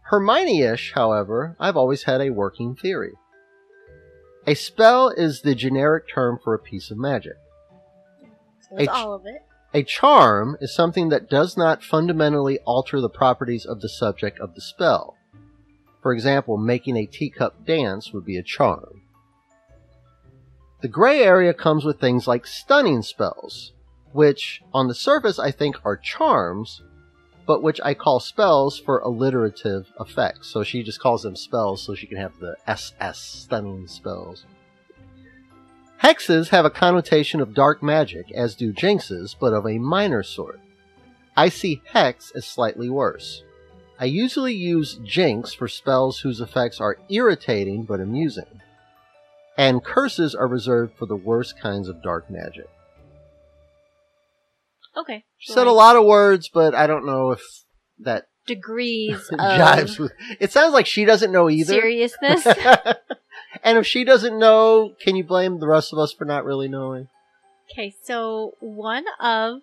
Hermione-ish, 0.02 0.92
however, 0.94 1.56
I've 1.58 1.78
always 1.78 2.02
had 2.02 2.20
a 2.20 2.28
working 2.28 2.76
theory. 2.76 3.12
A 4.46 4.54
spell 4.54 5.08
is 5.08 5.40
the 5.40 5.54
generic 5.54 6.04
term 6.12 6.38
for 6.44 6.52
a 6.52 6.58
piece 6.58 6.90
of 6.90 6.98
magic. 6.98 7.36
So 8.68 8.86
all 8.90 9.14
of 9.14 9.24
it. 9.24 9.40
A 9.72 9.82
charm 9.82 10.58
is 10.60 10.74
something 10.74 11.08
that 11.08 11.30
does 11.30 11.56
not 11.56 11.82
fundamentally 11.82 12.58
alter 12.66 13.00
the 13.00 13.08
properties 13.08 13.64
of 13.64 13.80
the 13.80 13.88
subject 13.88 14.38
of 14.40 14.54
the 14.54 14.60
spell. 14.60 15.16
For 16.04 16.12
example, 16.12 16.58
making 16.58 16.98
a 16.98 17.06
teacup 17.06 17.64
dance 17.64 18.12
would 18.12 18.26
be 18.26 18.36
a 18.36 18.42
charm. 18.42 19.00
The 20.82 20.88
gray 20.88 21.22
area 21.22 21.54
comes 21.54 21.86
with 21.86 21.98
things 21.98 22.28
like 22.28 22.46
stunning 22.46 23.00
spells, 23.00 23.72
which 24.12 24.60
on 24.74 24.86
the 24.86 24.94
surface 24.94 25.38
I 25.38 25.50
think 25.50 25.76
are 25.82 25.96
charms, 25.96 26.82
but 27.46 27.62
which 27.62 27.80
I 27.82 27.94
call 27.94 28.20
spells 28.20 28.78
for 28.78 28.98
alliterative 28.98 29.90
effects. 29.98 30.48
So 30.48 30.62
she 30.62 30.82
just 30.82 31.00
calls 31.00 31.22
them 31.22 31.36
spells 31.36 31.82
so 31.82 31.94
she 31.94 32.06
can 32.06 32.18
have 32.18 32.38
the 32.38 32.58
SS 32.66 33.18
stunning 33.18 33.88
spells. 33.88 34.44
Hexes 36.02 36.48
have 36.48 36.66
a 36.66 36.70
connotation 36.70 37.40
of 37.40 37.54
dark 37.54 37.82
magic, 37.82 38.30
as 38.32 38.54
do 38.54 38.74
jinxes, 38.74 39.34
but 39.40 39.54
of 39.54 39.66
a 39.66 39.78
minor 39.78 40.22
sort. 40.22 40.60
I 41.34 41.48
see 41.48 41.80
hex 41.86 42.30
as 42.32 42.44
slightly 42.44 42.90
worse. 42.90 43.42
I 43.98 44.06
usually 44.06 44.54
use 44.54 44.98
jinx 45.04 45.54
for 45.54 45.68
spells 45.68 46.20
whose 46.20 46.40
effects 46.40 46.80
are 46.80 46.98
irritating 47.08 47.84
but 47.84 48.00
amusing. 48.00 48.60
And 49.56 49.84
curses 49.84 50.34
are 50.34 50.48
reserved 50.48 50.94
for 50.98 51.06
the 51.06 51.16
worst 51.16 51.60
kinds 51.60 51.88
of 51.88 52.02
dark 52.02 52.28
magic. 52.28 52.68
Okay. 54.96 55.24
She 55.38 55.52
said 55.52 55.66
a 55.66 55.72
lot 55.72 55.96
of 55.96 56.04
words, 56.04 56.48
but 56.52 56.74
I 56.74 56.86
don't 56.86 57.06
know 57.06 57.32
if 57.32 57.42
that 58.00 58.26
degrees 58.46 59.28
of 59.32 59.38
jives 59.38 59.98
with. 59.98 60.12
It 60.40 60.50
sounds 60.50 60.72
like 60.72 60.86
she 60.86 61.04
doesn't 61.04 61.32
know 61.32 61.48
either. 61.48 61.72
seriousness. 61.72 62.46
and 63.64 63.78
if 63.78 63.86
she 63.86 64.04
doesn't 64.04 64.38
know, 64.38 64.94
can 65.00 65.14
you 65.14 65.24
blame 65.24 65.60
the 65.60 65.68
rest 65.68 65.92
of 65.92 65.98
us 65.98 66.12
for 66.12 66.24
not 66.24 66.44
really 66.44 66.68
knowing? 66.68 67.08
okay, 67.74 67.94
so 68.02 68.54
one 68.60 69.04
of 69.20 69.62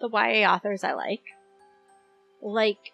the 0.00 0.08
YA 0.08 0.50
authors 0.50 0.84
I 0.84 0.94
like, 0.94 1.22
like, 2.40 2.92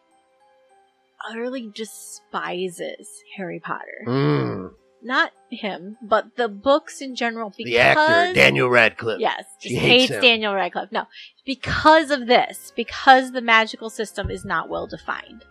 utterly 1.28 1.70
despises 1.74 3.08
Harry 3.37 3.61
Potter. 3.61 4.04
Mm. 4.06 4.70
Not 5.04 5.32
him, 5.50 5.96
but 6.00 6.37
the 6.37 6.48
books 6.48 7.00
in 7.00 7.16
general. 7.16 7.50
Because 7.50 7.64
The 7.70 7.78
actor, 7.78 8.35
Daniel 8.35 8.70
Radcliffe. 8.70 9.20
Yes, 9.20 9.44
She 9.58 9.74
hates 9.74 10.12
hates. 10.12 10.22
Daniel 10.22 10.54
Radcliffe. 10.54 10.92
No, 10.92 11.06
because 11.44 12.12
of 12.12 12.28
this, 12.28 12.72
because 12.76 13.32
the 13.32 13.40
magical 13.40 13.90
system 13.90 14.30
is 14.30 14.44
not 14.44 14.68
well 14.68 14.87
defined. 14.87 15.44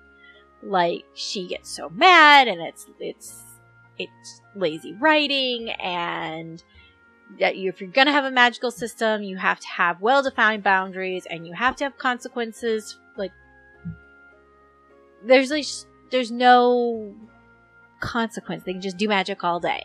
Like 0.63 1.03
she 1.15 1.47
gets 1.47 1.69
so 1.69 1.89
mad, 1.89 2.47
and 2.47 2.61
it's 2.61 2.87
it's 2.99 3.43
it's 3.97 4.41
lazy 4.55 4.93
writing, 4.93 5.71
and 5.71 6.63
that 7.39 7.57
you, 7.57 7.69
if 7.69 7.81
you're 7.81 7.89
gonna 7.89 8.11
have 8.11 8.25
a 8.25 8.31
magical 8.31 8.71
system, 8.71 9.21
you 9.21 9.37
have 9.37 9.59
to 9.59 9.67
have 9.67 10.01
well 10.01 10.23
defined 10.23 10.63
boundaries, 10.63 11.25
and 11.29 11.45
you 11.45 11.53
have 11.53 11.75
to 11.77 11.83
have 11.83 11.97
consequences. 11.97 12.97
Like 13.17 13.31
there's 15.25 15.51
like 15.51 15.65
there's 16.11 16.31
no 16.31 17.13
consequence. 17.99 18.63
They 18.63 18.73
can 18.73 18.81
just 18.81 18.97
do 18.97 19.07
magic 19.07 19.43
all 19.43 19.59
day. 19.59 19.83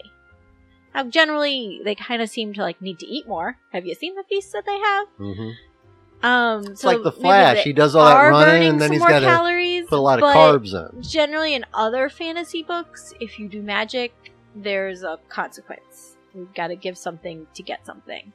Now, 0.95 1.05
generally, 1.05 1.81
they 1.85 1.95
kind 1.95 2.23
of 2.23 2.31
seem 2.31 2.55
to 2.55 2.63
like 2.63 2.81
need 2.81 2.99
to 3.01 3.07
eat 3.07 3.29
more. 3.29 3.59
Have 3.73 3.87
you 3.87 3.95
seen 3.95 4.15
the 4.15 4.25
feasts 4.29 4.53
that 4.53 4.65
they 4.65 4.79
have? 4.79 5.07
Mm-hmm. 5.19 6.27
Um, 6.27 6.65
It's 6.69 6.81
so 6.81 6.89
like 6.89 7.03
the 7.03 7.13
Flash. 7.13 7.63
He 7.63 7.73
does 7.73 7.95
all 7.95 8.07
that 8.07 8.19
running, 8.29 8.69
and 8.71 8.81
then 8.81 8.93
he's 8.93 9.01
got 9.01 9.23
calories. 9.23 9.87
put 9.87 9.99
a 9.99 10.01
lot 10.01 10.19
of 10.19 10.25
carbs 10.25 10.73
in. 10.73 11.03
Generally, 11.03 11.55
in 11.55 11.65
other 11.75 12.09
fantasy 12.09 12.63
books, 12.63 13.13
if 13.21 13.39
you 13.39 13.49
do 13.49 13.63
magic, 13.63 14.15
there's 14.55 15.03
a 15.03 15.19
consequence. 15.29 16.17
You've 16.35 16.55
got 16.55 16.69
to 16.69 16.77
give 16.77 16.97
something 16.97 17.47
to 17.55 17.63
get 17.63 17.85
something. 17.85 18.33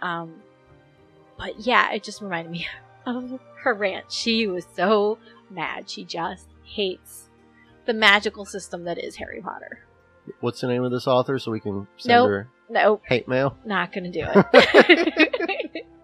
Um, 0.00 0.42
but 1.38 1.60
yeah, 1.60 1.92
it 1.92 2.02
just 2.02 2.22
reminded 2.22 2.50
me 2.50 2.66
of 3.06 3.38
her 3.62 3.74
rant. 3.74 4.10
She 4.10 4.46
was 4.46 4.66
so 4.74 5.18
mad. 5.54 5.88
She 5.88 6.04
just 6.04 6.48
hates 6.64 7.28
the 7.86 7.94
magical 7.94 8.44
system 8.44 8.84
that 8.84 8.98
is 8.98 9.16
Harry 9.16 9.40
Potter. 9.40 9.80
What's 10.40 10.60
the 10.60 10.66
name 10.68 10.84
of 10.84 10.90
this 10.90 11.06
author 11.06 11.38
so 11.38 11.50
we 11.52 11.60
can 11.60 11.86
send 11.98 12.10
Nope. 12.22 12.28
her 12.28 12.48
Nope, 12.70 13.02
hate 13.06 13.28
mail? 13.28 13.56
not 13.64 13.92
gonna 13.92 14.10
do 14.10 14.24
it. 14.26 15.86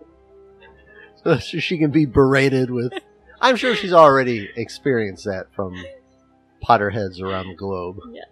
So 1.22 1.36
she 1.38 1.76
can 1.76 1.90
be 1.90 2.06
berated 2.06 2.70
with. 2.70 2.94
I'm 3.42 3.56
sure 3.56 3.74
she's 3.76 3.92
already 3.92 4.50
experienced 4.56 5.26
that 5.26 5.48
from 5.54 5.74
Potterheads 6.66 7.20
around 7.20 7.48
the 7.48 7.54
globe. 7.54 7.98
Yeah. 8.12 8.22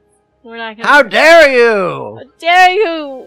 We're 0.42 0.57
not 0.57 0.76
gonna. 0.78 0.88
How 0.88 1.02
dare 1.02 1.50
you 1.52 2.16
How 2.16 2.31
dare 2.38 2.70
you? 2.70 3.26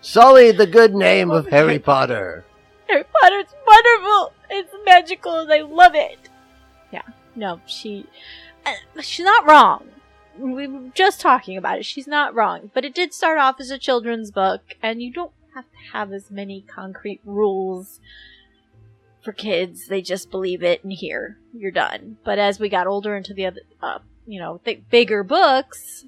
sully 0.00 0.52
the 0.52 0.66
good 0.66 0.94
name 0.94 1.30
of 1.32 1.48
Harry 1.48 1.78
Potter? 1.90 2.44
Harry 2.88 3.02
Potter's 3.04 3.52
wonderful. 3.66 4.32
It's 4.50 4.72
magical, 4.86 5.40
and 5.40 5.52
I 5.52 5.62
love 5.62 5.96
it. 5.96 6.27
Yeah, 6.92 7.02
no, 7.34 7.60
she, 7.66 8.06
uh, 8.64 9.00
she's 9.00 9.24
not 9.24 9.46
wrong. 9.46 9.88
We 10.38 10.66
were 10.66 10.90
just 10.94 11.20
talking 11.20 11.56
about 11.56 11.78
it. 11.78 11.84
She's 11.84 12.06
not 12.06 12.34
wrong, 12.34 12.70
but 12.72 12.84
it 12.84 12.94
did 12.94 13.12
start 13.12 13.38
off 13.38 13.56
as 13.60 13.70
a 13.70 13.78
children's 13.78 14.30
book, 14.30 14.62
and 14.82 15.02
you 15.02 15.12
don't 15.12 15.32
have 15.54 15.64
to 15.64 15.92
have 15.92 16.12
as 16.12 16.30
many 16.30 16.62
concrete 16.62 17.20
rules 17.24 18.00
for 19.22 19.32
kids. 19.32 19.88
They 19.88 20.00
just 20.00 20.30
believe 20.30 20.62
it, 20.62 20.84
and 20.84 20.92
here 20.92 21.38
you're 21.52 21.72
done. 21.72 22.18
But 22.24 22.38
as 22.38 22.60
we 22.60 22.68
got 22.68 22.86
older 22.86 23.16
into 23.16 23.34
the 23.34 23.46
other, 23.46 23.60
uh, 23.82 23.98
you 24.26 24.38
know, 24.38 24.60
the 24.64 24.76
bigger 24.90 25.24
books, 25.24 26.04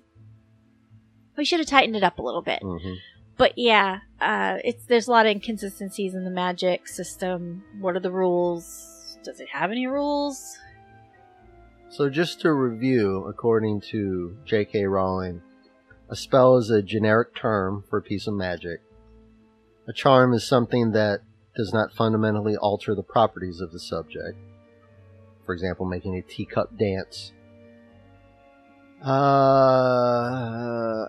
we 1.37 1.45
should 1.45 1.59
have 1.59 1.69
tightened 1.69 1.97
it 1.97 2.05
up 2.05 2.19
a 2.19 2.23
little 2.23 2.43
bit 2.43 2.61
hmm 2.63 2.95
but 3.41 3.57
yeah, 3.57 4.01
uh, 4.21 4.59
it's 4.63 4.85
there's 4.85 5.09
a 5.09 5.11
lot 5.11 5.25
of 5.25 5.31
inconsistencies 5.31 6.15
in 6.15 6.25
the 6.25 6.31
magic 6.31 6.87
system. 6.87 7.65
What 7.81 7.97
are 7.97 8.01
the 8.01 8.11
rules? 8.11 9.17
Does 9.25 9.41
it 9.41 9.49
have 9.49 9.71
any 9.71 9.87
rules? 9.87 10.59
So 11.91 12.09
just 12.09 12.41
to 12.43 12.53
review, 12.53 13.25
according 13.29 13.81
to 13.91 14.37
J.K. 14.45 14.85
Rowling, 14.85 15.43
a 16.09 16.15
spell 16.15 16.57
is 16.57 16.71
a 16.71 16.83
generic 16.83 17.35
term 17.35 17.83
for 17.91 17.99
a 17.99 18.03
piece 18.03 18.29
of 18.29 18.35
magic. 18.35 18.81
A 19.89 19.93
charm 19.93 20.33
is 20.33 20.47
something 20.47 20.93
that 20.93 21.23
does 21.57 21.73
not 21.73 21.93
fundamentally 21.93 22.57
alter 22.57 22.95
the 22.95 23.03
properties 23.03 23.61
of 23.61 23.73
the 23.73 23.81
subject. 23.81 24.39
For 25.45 25.53
example, 25.53 25.85
making 25.85 26.15
a 26.17 26.23
teacup 26.23 26.79
dance. 26.79 27.33
Uh, 29.03 29.09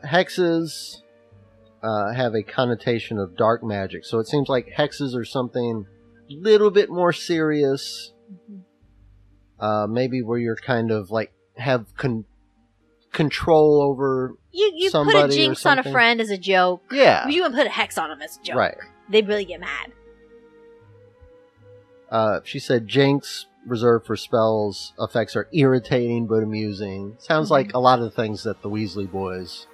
hexes 0.03 1.03
uh, 1.83 2.11
have 2.11 2.33
a 2.33 2.41
connotation 2.41 3.19
of 3.19 3.37
dark 3.37 3.63
magic, 3.63 4.03
so 4.03 4.17
it 4.17 4.27
seems 4.27 4.49
like 4.49 4.73
hexes 4.75 5.15
are 5.15 5.25
something 5.25 5.85
a 6.27 6.33
little 6.33 6.71
bit 6.71 6.89
more 6.89 7.13
serious 7.13 8.13
uh, 9.61 9.87
maybe 9.89 10.21
where 10.21 10.37
you're 10.39 10.55
kind 10.57 10.91
of 10.91 11.09
like 11.11 11.31
have 11.57 11.85
con- 11.95 12.25
control 13.13 13.81
over. 13.81 14.35
You 14.51 14.71
you 14.75 14.91
put 14.91 15.15
a 15.15 15.27
jinx 15.29 15.65
on 15.65 15.79
a 15.79 15.83
friend 15.83 16.19
as 16.19 16.29
a 16.29 16.37
joke. 16.37 16.83
Yeah, 16.91 17.27
You 17.27 17.43
would 17.43 17.53
put 17.53 17.67
a 17.67 17.69
hex 17.69 17.97
on 17.97 18.09
them 18.09 18.21
as 18.21 18.37
a 18.37 18.43
joke. 18.43 18.55
right. 18.57 18.77
They'd 19.09 19.27
really 19.27 19.45
get 19.45 19.59
mad. 19.61 19.91
Uh, 22.09 22.41
she 22.43 22.59
said 22.59 22.87
Jinx 22.87 23.45
reserved 23.65 24.05
for 24.07 24.15
spells 24.17 24.91
effects 24.99 25.35
are 25.35 25.47
irritating 25.53 26.27
but 26.27 26.43
amusing. 26.43 27.15
Sounds 27.19 27.47
Mhm. 27.47 27.51
like 27.51 27.73
a 27.73 27.79
lot 27.79 27.99
of 27.99 28.05
the 28.05 28.11
things 28.11 28.43
that 28.43 28.61
the 28.61 28.69
Weasley 28.69 29.09
boys 29.09 29.67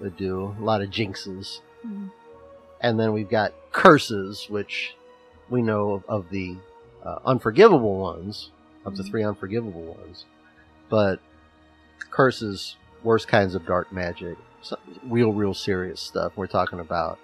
would 0.00 0.16
do. 0.16 0.56
A 0.58 0.64
lot 0.64 0.80
of 0.82 0.90
jinxes. 0.90 1.60
Mhm. 1.86 2.10
And 2.80 2.98
then 2.98 3.12
we've 3.12 3.28
got 3.30 3.52
curses, 3.70 4.46
which 4.50 4.96
we 5.50 5.62
know 5.62 5.92
of, 5.92 6.04
of 6.08 6.30
the 6.30 6.56
uh, 7.04 7.18
unforgivable 7.24 7.96
ones, 7.98 8.50
of 8.84 8.96
the 8.96 9.02
three 9.04 9.22
unforgivable 9.22 9.82
ones. 9.82 10.24
But 10.88 11.20
curses, 12.10 12.76
worst 13.02 13.28
kinds 13.28 13.54
of 13.54 13.66
dark 13.66 13.92
magic, 13.92 14.36
real, 15.04 15.32
real 15.32 15.54
serious 15.54 16.00
stuff. 16.00 16.32
We're 16.36 16.46
talking 16.46 16.80
about, 16.80 17.18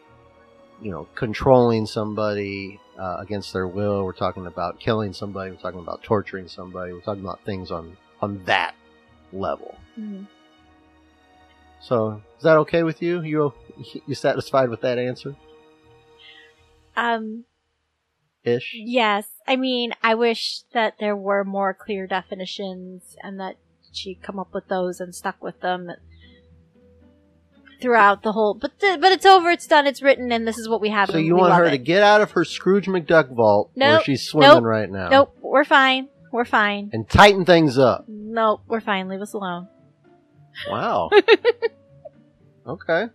you 0.80 0.90
know, 0.90 1.06
controlling 1.14 1.86
somebody 1.86 2.80
uh, 2.98 3.16
against 3.20 3.52
their 3.52 3.66
will. 3.66 4.04
We're 4.04 4.12
talking 4.12 4.46
about 4.46 4.80
killing 4.80 5.12
somebody. 5.12 5.50
We're 5.50 5.58
talking 5.58 5.80
about 5.80 6.02
torturing 6.02 6.48
somebody. 6.48 6.92
We're 6.92 7.00
talking 7.00 7.22
about 7.24 7.44
things 7.44 7.70
on 7.70 7.96
on 8.20 8.42
that 8.44 8.74
level. 9.32 9.76
Mhm. 9.98 10.26
So, 11.80 12.20
is 12.36 12.42
that 12.42 12.56
okay 12.58 12.82
with 12.82 13.00
you? 13.02 13.22
You 13.22 13.52
you 14.06 14.14
satisfied 14.14 14.68
with 14.68 14.80
that 14.80 14.98
answer? 14.98 15.36
Um, 16.96 17.44
Ish. 18.42 18.72
yes. 18.74 19.28
I 19.48 19.56
mean, 19.56 19.92
I 20.02 20.14
wish 20.14 20.60
that 20.74 20.94
there 21.00 21.16
were 21.16 21.42
more 21.42 21.72
clear 21.72 22.06
definitions 22.06 23.16
and 23.22 23.40
that 23.40 23.56
she'd 23.92 24.22
come 24.22 24.38
up 24.38 24.52
with 24.52 24.68
those 24.68 25.00
and 25.00 25.14
stuck 25.14 25.42
with 25.42 25.60
them 25.60 25.90
throughout 27.80 28.22
the 28.22 28.32
whole. 28.32 28.54
But 28.54 28.78
the, 28.80 28.98
but 29.00 29.12
it's 29.12 29.24
over. 29.24 29.50
It's 29.50 29.66
done. 29.66 29.86
It's 29.86 30.02
written, 30.02 30.30
and 30.32 30.46
this 30.46 30.58
is 30.58 30.68
what 30.68 30.82
we 30.82 30.90
have. 30.90 31.08
So 31.08 31.16
you 31.16 31.34
want 31.34 31.54
her 31.54 31.64
it. 31.64 31.70
to 31.70 31.78
get 31.78 32.02
out 32.02 32.20
of 32.20 32.32
her 32.32 32.44
Scrooge 32.44 32.86
McDuck 32.86 33.34
vault 33.34 33.70
where 33.74 34.02
she's 34.02 34.22
swimming 34.22 34.56
Nope. 34.56 34.64
right 34.64 34.90
now, 34.90 35.08
Nope. 35.08 35.38
We're 35.40 35.64
fine. 35.64 36.08
We're 36.30 36.44
fine. 36.44 36.90
and 36.92 37.08
tighten 37.08 37.46
things 37.46 37.78
up. 37.78 38.04
Nope. 38.06 38.60
We're 38.68 38.80
fine. 38.80 39.08
Leave 39.08 39.22
us 39.22 39.32
alone. 39.32 39.68
Wow. 40.68 41.08
okay. 42.66 43.06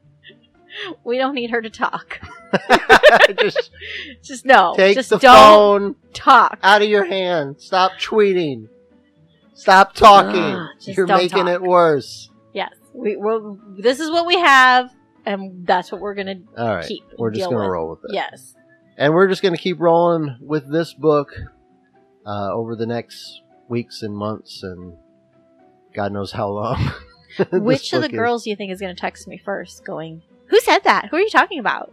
We 1.03 1.17
don't 1.17 1.35
need 1.35 1.49
her 1.51 1.61
to 1.61 1.69
talk. 1.69 2.19
Just 3.39 3.71
Just 4.23 4.45
no. 4.45 4.73
take 4.75 4.95
just 4.95 5.09
the 5.09 5.17
don't 5.17 5.35
phone 5.35 5.95
talk. 6.13 6.59
out 6.63 6.81
of 6.81 6.87
your 6.89 7.05
hand. 7.05 7.59
Stop 7.59 7.93
tweeting. 7.99 8.67
Stop 9.53 9.93
talking. 9.93 10.41
Ugh, 10.41 10.67
You're 10.81 11.07
making 11.07 11.45
talk. 11.45 11.49
it 11.55 11.61
worse. 11.61 12.29
Yes. 12.53 12.73
We, 12.93 13.15
we're, 13.17 13.55
this 13.77 13.99
is 13.99 14.09
what 14.09 14.25
we 14.25 14.37
have, 14.39 14.91
and 15.25 15.65
that's 15.65 15.91
what 15.91 16.01
we're 16.01 16.15
gonna 16.15 16.41
All 16.57 16.75
right. 16.75 16.85
keep. 16.87 17.03
We're 17.17 17.31
just 17.31 17.49
going 17.49 17.57
to 17.57 17.65
with. 17.65 17.71
roll 17.71 17.89
with 17.91 17.99
it. 18.09 18.13
Yes. 18.13 18.55
And 18.97 19.13
we're 19.13 19.27
just 19.27 19.41
going 19.41 19.55
to 19.55 19.61
keep 19.61 19.79
rolling 19.79 20.37
with 20.41 20.71
this 20.71 20.93
book 20.93 21.33
uh, 22.25 22.51
over 22.53 22.75
the 22.75 22.85
next 22.85 23.41
weeks 23.67 24.01
and 24.03 24.15
months 24.15 24.63
and 24.63 24.95
God 25.95 26.11
knows 26.11 26.31
how 26.31 26.49
long. 26.49 26.91
Which 27.51 27.93
of 27.93 28.01
the 28.01 28.07
is. 28.07 28.13
girls 28.13 28.43
do 28.43 28.49
you 28.51 28.55
think 28.55 28.71
is 28.71 28.79
going 28.79 28.93
to 28.95 28.99
text 28.99 29.27
me 29.27 29.39
first? 29.43 29.83
Going, 29.85 30.21
who 30.53 30.59
said 30.59 30.83
that? 30.83 31.07
Who 31.09 31.17
are 31.17 31.19
you 31.19 31.29
talking 31.31 31.57
about? 31.57 31.91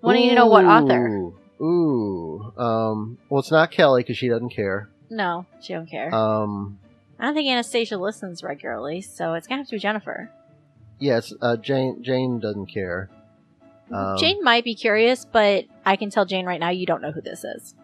Wanting 0.00 0.30
to 0.30 0.34
know 0.34 0.46
what 0.46 0.64
author? 0.64 1.06
Ooh, 1.06 1.38
Ooh. 1.62 2.52
Um, 2.60 3.18
well, 3.28 3.38
it's 3.38 3.52
not 3.52 3.70
Kelly 3.70 4.02
because 4.02 4.16
she 4.18 4.28
doesn't 4.28 4.50
care. 4.50 4.90
No, 5.08 5.46
she 5.62 5.74
don't 5.74 5.86
care. 5.88 6.12
Um, 6.12 6.80
I 7.20 7.26
don't 7.26 7.34
think 7.34 7.48
Anastasia 7.48 7.96
listens 7.96 8.42
regularly, 8.42 9.00
so 9.00 9.34
it's 9.34 9.46
gonna 9.46 9.60
have 9.60 9.68
to 9.68 9.76
be 9.76 9.78
Jennifer. 9.78 10.28
yes, 10.98 11.32
uh, 11.40 11.56
Jane. 11.56 12.02
Jane 12.02 12.40
doesn't 12.40 12.66
care. 12.66 13.10
Um, 13.92 14.16
Jane 14.18 14.42
might 14.42 14.64
be 14.64 14.74
curious, 14.74 15.24
but 15.24 15.66
I 15.86 15.94
can 15.94 16.10
tell 16.10 16.24
Jane 16.24 16.46
right 16.46 16.58
now 16.58 16.70
you 16.70 16.86
don't 16.86 17.00
know 17.00 17.12
who 17.12 17.20
this 17.20 17.44
is. 17.44 17.76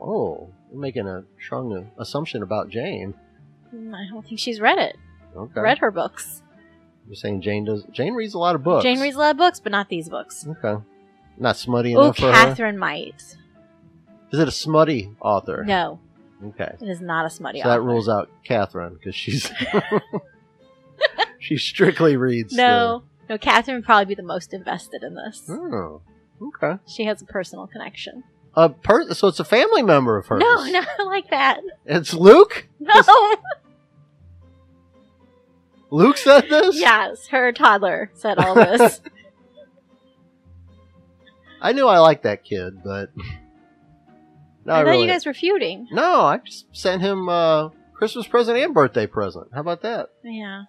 Oh, 0.00 0.48
you're 0.72 0.80
making 0.80 1.06
a 1.06 1.22
strong 1.40 1.88
assumption 1.98 2.42
about 2.42 2.68
Jane. 2.68 3.14
Mm, 3.72 3.94
I 3.94 4.08
don't 4.10 4.26
think 4.26 4.40
she's 4.40 4.60
read 4.60 4.78
it. 4.78 4.96
Okay. 5.36 5.60
Read 5.60 5.78
her 5.78 5.92
books. 5.92 6.42
You're 7.06 7.16
saying 7.16 7.42
Jane 7.42 7.64
does. 7.64 7.84
Jane 7.92 8.14
reads 8.14 8.34
a 8.34 8.38
lot 8.38 8.54
of 8.54 8.62
books. 8.62 8.84
Jane 8.84 9.00
reads 9.00 9.16
a 9.16 9.18
lot 9.18 9.30
of 9.32 9.36
books, 9.36 9.60
but 9.60 9.72
not 9.72 9.88
these 9.88 10.08
books. 10.08 10.46
Okay. 10.46 10.82
Not 11.38 11.56
smutty 11.56 11.96
Oh, 11.96 12.02
enough 12.04 12.16
for 12.16 12.26
her. 12.26 12.32
Catherine 12.32 12.78
might. 12.78 13.14
Is 14.32 14.38
it 14.38 14.48
a 14.48 14.52
smutty 14.52 15.10
author? 15.20 15.64
No, 15.64 15.98
Okay. 16.44 16.72
it 16.80 16.88
is 16.88 17.00
not 17.00 17.26
a 17.26 17.30
smutty 17.30 17.60
So 17.60 17.68
that 17.68 17.82
rules 17.82 18.08
out 18.08 18.30
Catherine 18.44 18.94
because 18.94 19.14
she's 19.14 19.50
she 21.38 21.56
strictly 21.56 22.16
reads. 22.16 22.54
No, 22.54 23.02
no, 23.28 23.36
Catherine 23.38 23.76
would 23.78 23.84
probably 23.84 24.06
be 24.06 24.14
the 24.14 24.22
most 24.22 24.54
invested 24.54 25.02
in 25.02 25.14
this. 25.14 25.44
Oh. 25.48 26.00
Okay. 26.40 26.80
She 26.86 27.04
has 27.04 27.20
a 27.22 27.24
personal 27.24 27.66
connection. 27.66 28.24
A 28.54 28.68
per- 28.68 29.12
so 29.14 29.28
it's 29.28 29.40
a 29.40 29.44
family 29.44 29.82
member 29.82 30.18
of 30.18 30.26
hers. 30.26 30.40
No, 30.40 30.64
not 30.70 31.06
like 31.06 31.30
that. 31.30 31.60
It's 31.86 32.12
Luke. 32.14 32.68
No. 32.80 32.94
Luke 35.92 36.16
said 36.16 36.48
this. 36.48 36.80
yes, 36.80 37.26
her 37.28 37.52
toddler 37.52 38.10
said 38.14 38.38
all 38.38 38.54
this. 38.54 39.00
I 41.60 41.72
knew 41.72 41.86
I 41.86 41.98
liked 41.98 42.22
that 42.24 42.44
kid, 42.44 42.82
but 42.82 43.10
no, 44.64 44.72
I 44.72 44.78
thought 44.82 44.86
really. 44.86 45.02
you 45.02 45.08
guys 45.08 45.26
were 45.26 45.34
feuding. 45.34 45.86
No, 45.92 46.22
I 46.22 46.38
just 46.38 46.66
sent 46.74 47.02
him 47.02 47.28
uh, 47.28 47.68
Christmas 47.94 48.26
present 48.26 48.58
and 48.58 48.72
birthday 48.74 49.06
present. 49.06 49.48
How 49.54 49.60
about 49.60 49.82
that? 49.82 50.08
Yeah. 50.24 50.64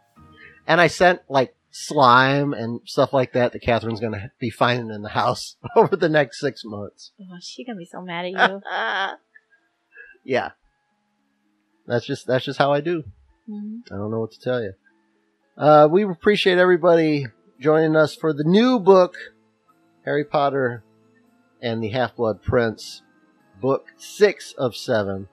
And 0.68 0.80
I 0.82 0.88
sent 0.88 1.22
like 1.30 1.56
slime 1.72 2.54
and 2.54 2.82
stuff 2.86 3.14
like 3.14 3.34
that 3.34 3.54
that 3.54 3.62
Catherine's 3.64 4.00
going 4.02 4.14
to 4.14 4.30
be 4.40 4.50
finding 4.52 4.92
in 4.94 5.02
the 5.04 5.10
house 5.10 5.56
over 5.76 5.96
the 5.96 6.10
next 6.10 6.40
six 6.40 6.64
months. 6.66 7.12
Oh, 7.20 7.38
she's 7.42 7.66
gonna 7.66 7.80
be 7.80 7.86
so 7.86 8.02
mad 8.02 8.26
at 8.26 8.52
you. 8.52 8.62
Yeah, 10.26 10.52
that's 11.88 12.06
just 12.06 12.28
that's 12.28 12.46
just 12.46 12.60
how 12.60 12.72
I 12.72 12.82
do. 12.82 13.04
Mhm. 13.50 13.80
I 13.92 13.96
don't 13.96 14.12
know 14.12 14.20
what 14.20 14.32
to 14.34 14.40
tell 14.40 14.62
you. 14.62 14.74
Uh, 15.56 15.88
we 15.90 16.04
appreciate 16.04 16.58
everybody 16.58 17.28
joining 17.60 17.96
us 17.96 18.16
for 18.16 18.34
the 18.34 18.44
new 18.44 18.80
book, 18.80 19.16
Harry 20.04 20.26
Potter 20.26 20.84
and 21.62 21.84
the 21.84 21.90
Half 21.90 22.16
Blood 22.16 22.42
Prince, 22.42 23.04
book 23.62 23.86
six 23.96 24.54
of 24.58 24.76
seven, 24.76 25.28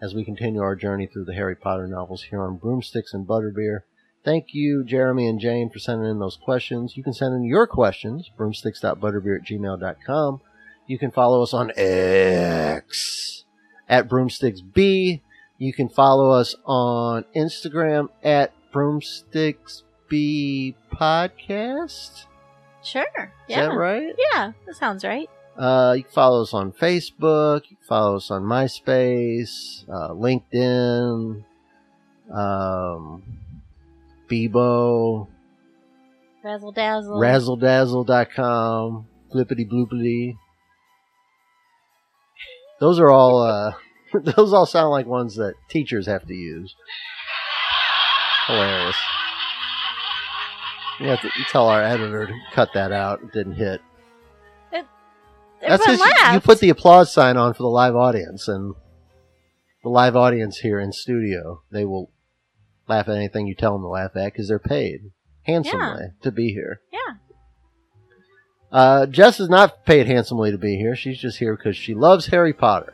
as 0.00 0.14
we 0.14 0.24
continue 0.24 0.60
our 0.60 0.76
journey 0.76 1.08
through 1.08 1.24
the 1.24 1.34
Harry 1.34 1.56
Potter 1.56 1.88
novels 1.88 2.22
here 2.30 2.40
on 2.42 2.58
Broomsticks 2.58 3.12
and 3.12 3.26
Butterbeer. 3.26 3.80
Thank 4.24 4.54
you, 4.54 4.84
Jeremy 4.84 5.26
and 5.26 5.40
Jane, 5.40 5.68
for 5.68 5.80
sending 5.80 6.08
in 6.08 6.20
those 6.20 6.36
questions. 6.36 6.96
You 6.96 7.02
can 7.02 7.12
send 7.12 7.34
in 7.34 7.42
your 7.42 7.66
questions, 7.66 8.30
broomsticks.butterbeer 8.36 9.40
at 9.40 9.46
gmail.com. 9.46 10.40
You 10.86 10.98
can 10.98 11.10
follow 11.10 11.42
us 11.42 11.52
on 11.52 11.72
X 11.76 13.44
at 13.88 14.08
broomsticksb. 14.08 15.20
You 15.58 15.72
can 15.72 15.88
follow 15.88 16.30
us 16.30 16.54
on 16.64 17.24
Instagram 17.34 18.10
at 18.22 18.52
broomsticksb 18.72 20.74
podcast. 20.92 22.24
Sure. 22.82 23.04
Is 23.48 23.48
Yeah. 23.48 23.68
that 23.68 23.74
right? 23.76 24.14
Yeah, 24.34 24.52
that 24.66 24.74
sounds 24.76 25.04
right. 25.04 25.28
Uh, 25.56 25.94
you 25.96 26.04
can 26.04 26.12
follow 26.12 26.42
us 26.42 26.54
on 26.54 26.72
Facebook. 26.72 27.62
You 27.70 27.76
can 27.76 27.86
follow 27.86 28.16
us 28.16 28.30
on 28.30 28.42
MySpace, 28.44 29.84
uh, 29.88 30.10
LinkedIn, 30.14 31.44
um, 32.32 33.22
Bebo, 34.30 35.26
Razzle 36.42 36.72
dazzle. 36.72 37.20
razzledazzle.com, 37.20 39.06
flippity 39.30 39.66
bloopity. 39.66 40.38
Those 42.80 42.98
are 42.98 43.10
all, 43.10 43.42
uh, 43.42 43.74
those 44.14 44.54
all 44.54 44.64
sound 44.64 44.90
like 44.90 45.04
ones 45.06 45.36
that 45.36 45.54
teachers 45.68 46.06
have 46.06 46.26
to 46.26 46.34
use. 46.34 46.74
Hilarious. 48.50 48.96
You 51.00 51.06
have 51.08 51.20
to 51.22 51.30
tell 51.48 51.66
our 51.68 51.82
editor 51.82 52.26
to 52.26 52.34
cut 52.52 52.70
that 52.74 52.92
out. 52.92 53.20
It 53.22 53.32
didn't 53.32 53.54
hit. 53.54 53.80
It, 54.72 54.84
That's 55.60 55.82
Everyone 55.86 56.08
'cause 56.12 56.28
you- 56.28 56.34
you 56.34 56.40
put 56.40 56.60
the 56.60 56.68
applause 56.70 57.12
sign 57.12 57.36
on 57.36 57.54
for 57.54 57.62
the 57.62 57.68
live 57.70 57.96
audience, 57.96 58.48
and 58.48 58.74
the 59.82 59.88
live 59.88 60.16
audience 60.16 60.58
here 60.58 60.78
in 60.78 60.92
studio, 60.92 61.62
they 61.70 61.84
will 61.84 62.10
laugh 62.88 63.08
at 63.08 63.16
anything 63.16 63.46
you 63.46 63.54
tell 63.54 63.72
them 63.72 63.82
to 63.82 63.88
laugh 63.88 64.14
at 64.16 64.26
because 64.32 64.48
they're 64.48 64.58
paid 64.58 65.10
handsomely 65.44 66.08
to 66.22 66.30
be 66.30 66.52
here. 66.52 66.80
Yeah. 66.92 66.98
Uh, 68.72 69.06
Jess 69.06 69.40
is 69.40 69.48
not 69.48 69.84
paid 69.84 70.06
handsomely 70.06 70.50
to 70.50 70.58
be 70.58 70.76
here. 70.76 70.94
She's 70.94 71.18
just 71.18 71.38
here 71.38 71.56
because 71.56 71.76
she 71.76 71.94
loves 71.94 72.26
Harry 72.26 72.52
Potter, 72.52 72.92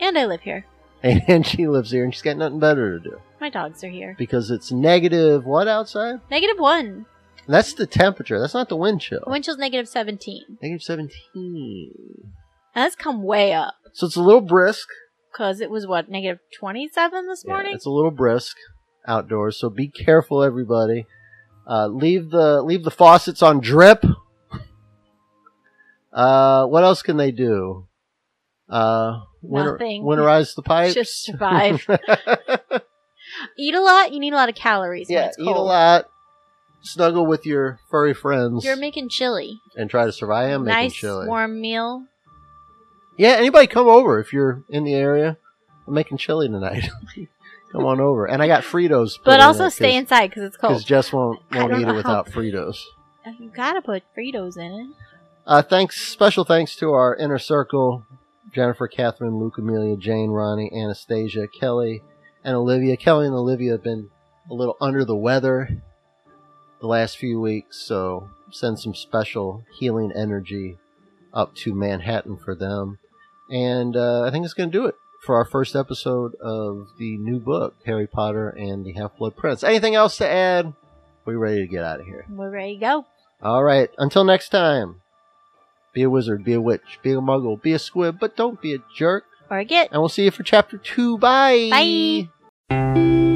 And 0.00 0.18
I 0.18 0.24
live 0.24 0.40
here. 0.40 0.64
and 1.02 1.46
she 1.46 1.66
lives 1.68 1.90
here, 1.90 2.04
and 2.04 2.12
she's 2.14 2.22
got 2.22 2.36
nothing 2.38 2.58
better 2.58 2.98
to 2.98 3.10
do 3.10 3.20
My 3.44 3.50
dogs 3.50 3.84
are 3.84 3.90
here. 3.90 4.14
because 4.16 4.50
it's 4.50 4.72
negative 4.72 5.44
what 5.44 5.68
outside? 5.68 6.18
Negative 6.30 6.58
one. 6.58 7.04
That's 7.46 7.74
the 7.74 7.86
temperature. 7.86 8.40
That's 8.40 8.54
not 8.54 8.70
the 8.70 8.76
wind 8.76 9.02
chill. 9.02 9.20
Wind 9.26 9.44
chill's 9.44 9.58
negative 9.58 9.86
17. 9.86 10.56
Negative 10.62 10.82
seventeen. 10.82 11.92
And 12.74 12.84
that's 12.84 12.96
come 12.96 13.22
way 13.22 13.52
up. 13.52 13.74
So 13.92 14.06
it's 14.06 14.16
a 14.16 14.22
little 14.22 14.40
brisk. 14.40 14.88
Because 15.30 15.60
it 15.60 15.68
was, 15.68 15.86
what, 15.86 16.08
negative 16.08 16.38
27 16.58 17.26
this 17.28 17.44
Yeah, 17.46 17.52
morning? 17.52 17.74
it's 17.74 17.84
a 17.84 17.90
little 17.90 18.10
brisk 18.10 18.56
outdoors, 19.06 19.58
so 19.58 19.68
be 19.68 19.88
careful, 19.88 20.42
everybody. 20.42 21.04
Uh, 21.68 21.88
leave 21.88 22.30
the 22.30 22.62
leave 22.62 22.82
the 22.82 22.90
faucets 22.90 23.42
on 23.42 23.60
drip. 23.60 24.02
Uh, 26.14 26.64
what 26.66 26.84
else 26.84 27.02
can 27.02 27.16
they 27.16 27.32
do? 27.32 27.88
Uh, 28.70 29.20
winter, 29.42 29.72
Nothing. 29.72 30.04
winterize 30.04 30.54
the 30.54 30.62
pipes. 30.72 30.94
Just 30.94 31.24
survive. 31.24 31.84
Eat 33.58 33.74
a 33.74 33.80
lot. 33.80 34.12
You 34.12 34.20
need 34.20 34.32
a 34.32 34.36
lot 34.36 34.48
of 34.48 34.54
calories. 34.54 35.08
when 35.08 35.18
yeah, 35.18 35.26
it's 35.26 35.38
eat 35.38 35.44
cold. 35.44 35.56
a 35.56 35.60
lot. 35.60 36.10
Snuggle 36.82 37.26
with 37.26 37.46
your 37.46 37.78
furry 37.90 38.12
friends 38.12 38.64
You're 38.64 38.76
making 38.76 39.08
chili. 39.08 39.60
and 39.76 39.88
try 39.88 40.04
to 40.04 40.12
survive. 40.12 40.50
I 40.50 40.52
am 40.52 40.64
making 40.64 40.82
nice 40.82 40.94
chili. 40.94 41.26
warm 41.26 41.60
meal. 41.60 42.04
Yeah, 43.16 43.30
anybody 43.30 43.66
come 43.66 43.88
over 43.88 44.18
if 44.20 44.32
you're 44.32 44.64
in 44.68 44.84
the 44.84 44.94
area. 44.94 45.38
I'm 45.86 45.94
making 45.94 46.18
chili 46.18 46.48
tonight. 46.48 46.88
come 47.72 47.86
on 47.86 48.00
over. 48.00 48.26
And 48.26 48.42
I 48.42 48.46
got 48.46 48.64
Fritos. 48.64 49.12
But 49.24 49.40
also 49.40 49.68
stay 49.68 49.96
inside 49.96 50.28
because 50.28 50.44
it's 50.44 50.56
cold. 50.56 50.72
Because 50.72 50.82
cold. 50.82 50.88
Jess 50.88 51.12
won't, 51.12 51.40
I 51.50 51.58
won't 51.58 51.70
don't 51.70 51.80
eat 51.80 51.84
know 51.84 51.94
it 51.94 51.96
without 51.96 52.26
Fritos. 52.26 52.82
You 53.38 53.50
gotta 53.54 53.80
put 53.80 54.02
Fritos 54.16 54.58
in 54.58 54.72
it. 54.72 54.86
Uh, 55.46 55.62
thanks, 55.62 56.00
special 56.00 56.44
thanks 56.44 56.76
to 56.76 56.92
our 56.92 57.14
inner 57.16 57.38
circle 57.38 58.04
Jennifer, 58.54 58.86
Catherine, 58.86 59.38
Luke, 59.38 59.58
Amelia, 59.58 59.96
Jane, 59.96 60.30
Ronnie, 60.30 60.70
Anastasia, 60.72 61.48
Kelly, 61.48 62.02
and 62.44 62.54
Olivia. 62.54 62.96
Kelly 62.96 63.26
and 63.26 63.34
Olivia 63.34 63.72
have 63.72 63.82
been 63.82 64.10
a 64.50 64.54
little 64.54 64.76
under 64.80 65.04
the 65.04 65.16
weather 65.16 65.82
the 66.80 66.86
last 66.86 67.16
few 67.16 67.40
weeks, 67.40 67.80
so 67.80 68.28
send 68.50 68.78
some 68.78 68.94
special 68.94 69.64
healing 69.78 70.12
energy 70.14 70.76
up 71.32 71.54
to 71.56 71.74
Manhattan 71.74 72.36
for 72.36 72.54
them. 72.54 72.98
And 73.50 73.96
uh, 73.96 74.22
I 74.22 74.30
think 74.30 74.44
it's 74.44 74.54
going 74.54 74.70
to 74.70 74.78
do 74.78 74.86
it 74.86 74.94
for 75.24 75.36
our 75.36 75.44
first 75.44 75.74
episode 75.74 76.34
of 76.36 76.88
the 76.98 77.16
new 77.16 77.40
book, 77.40 77.74
Harry 77.86 78.06
Potter 78.06 78.50
and 78.50 78.84
the 78.84 78.92
Half 78.92 79.16
Blood 79.16 79.36
Prince. 79.36 79.64
Anything 79.64 79.94
else 79.94 80.18
to 80.18 80.28
add? 80.28 80.74
We're 81.24 81.38
ready 81.38 81.60
to 81.60 81.66
get 81.66 81.82
out 81.82 82.00
of 82.00 82.06
here. 82.06 82.26
We're 82.28 82.50
ready 82.50 82.74
to 82.74 82.80
go. 82.80 83.06
All 83.42 83.64
right. 83.64 83.90
Until 83.98 84.24
next 84.24 84.50
time, 84.50 85.00
be 85.94 86.02
a 86.02 86.10
wizard, 86.10 86.44
be 86.44 86.52
a 86.52 86.60
witch, 86.60 86.98
be 87.02 87.12
a 87.12 87.16
muggle, 87.16 87.60
be 87.60 87.72
a 87.72 87.78
squib, 87.78 88.18
but 88.20 88.36
don't 88.36 88.60
be 88.60 88.74
a 88.74 88.78
jerk. 88.94 89.24
Or 89.50 89.58
a 89.58 89.64
get. 89.64 89.90
And 89.92 90.00
we'll 90.00 90.08
see 90.08 90.24
you 90.24 90.30
for 90.30 90.42
chapter 90.42 90.76
two. 90.76 91.18
Bye. 91.18 91.68
Bye. 91.70 92.28
This 92.70 93.33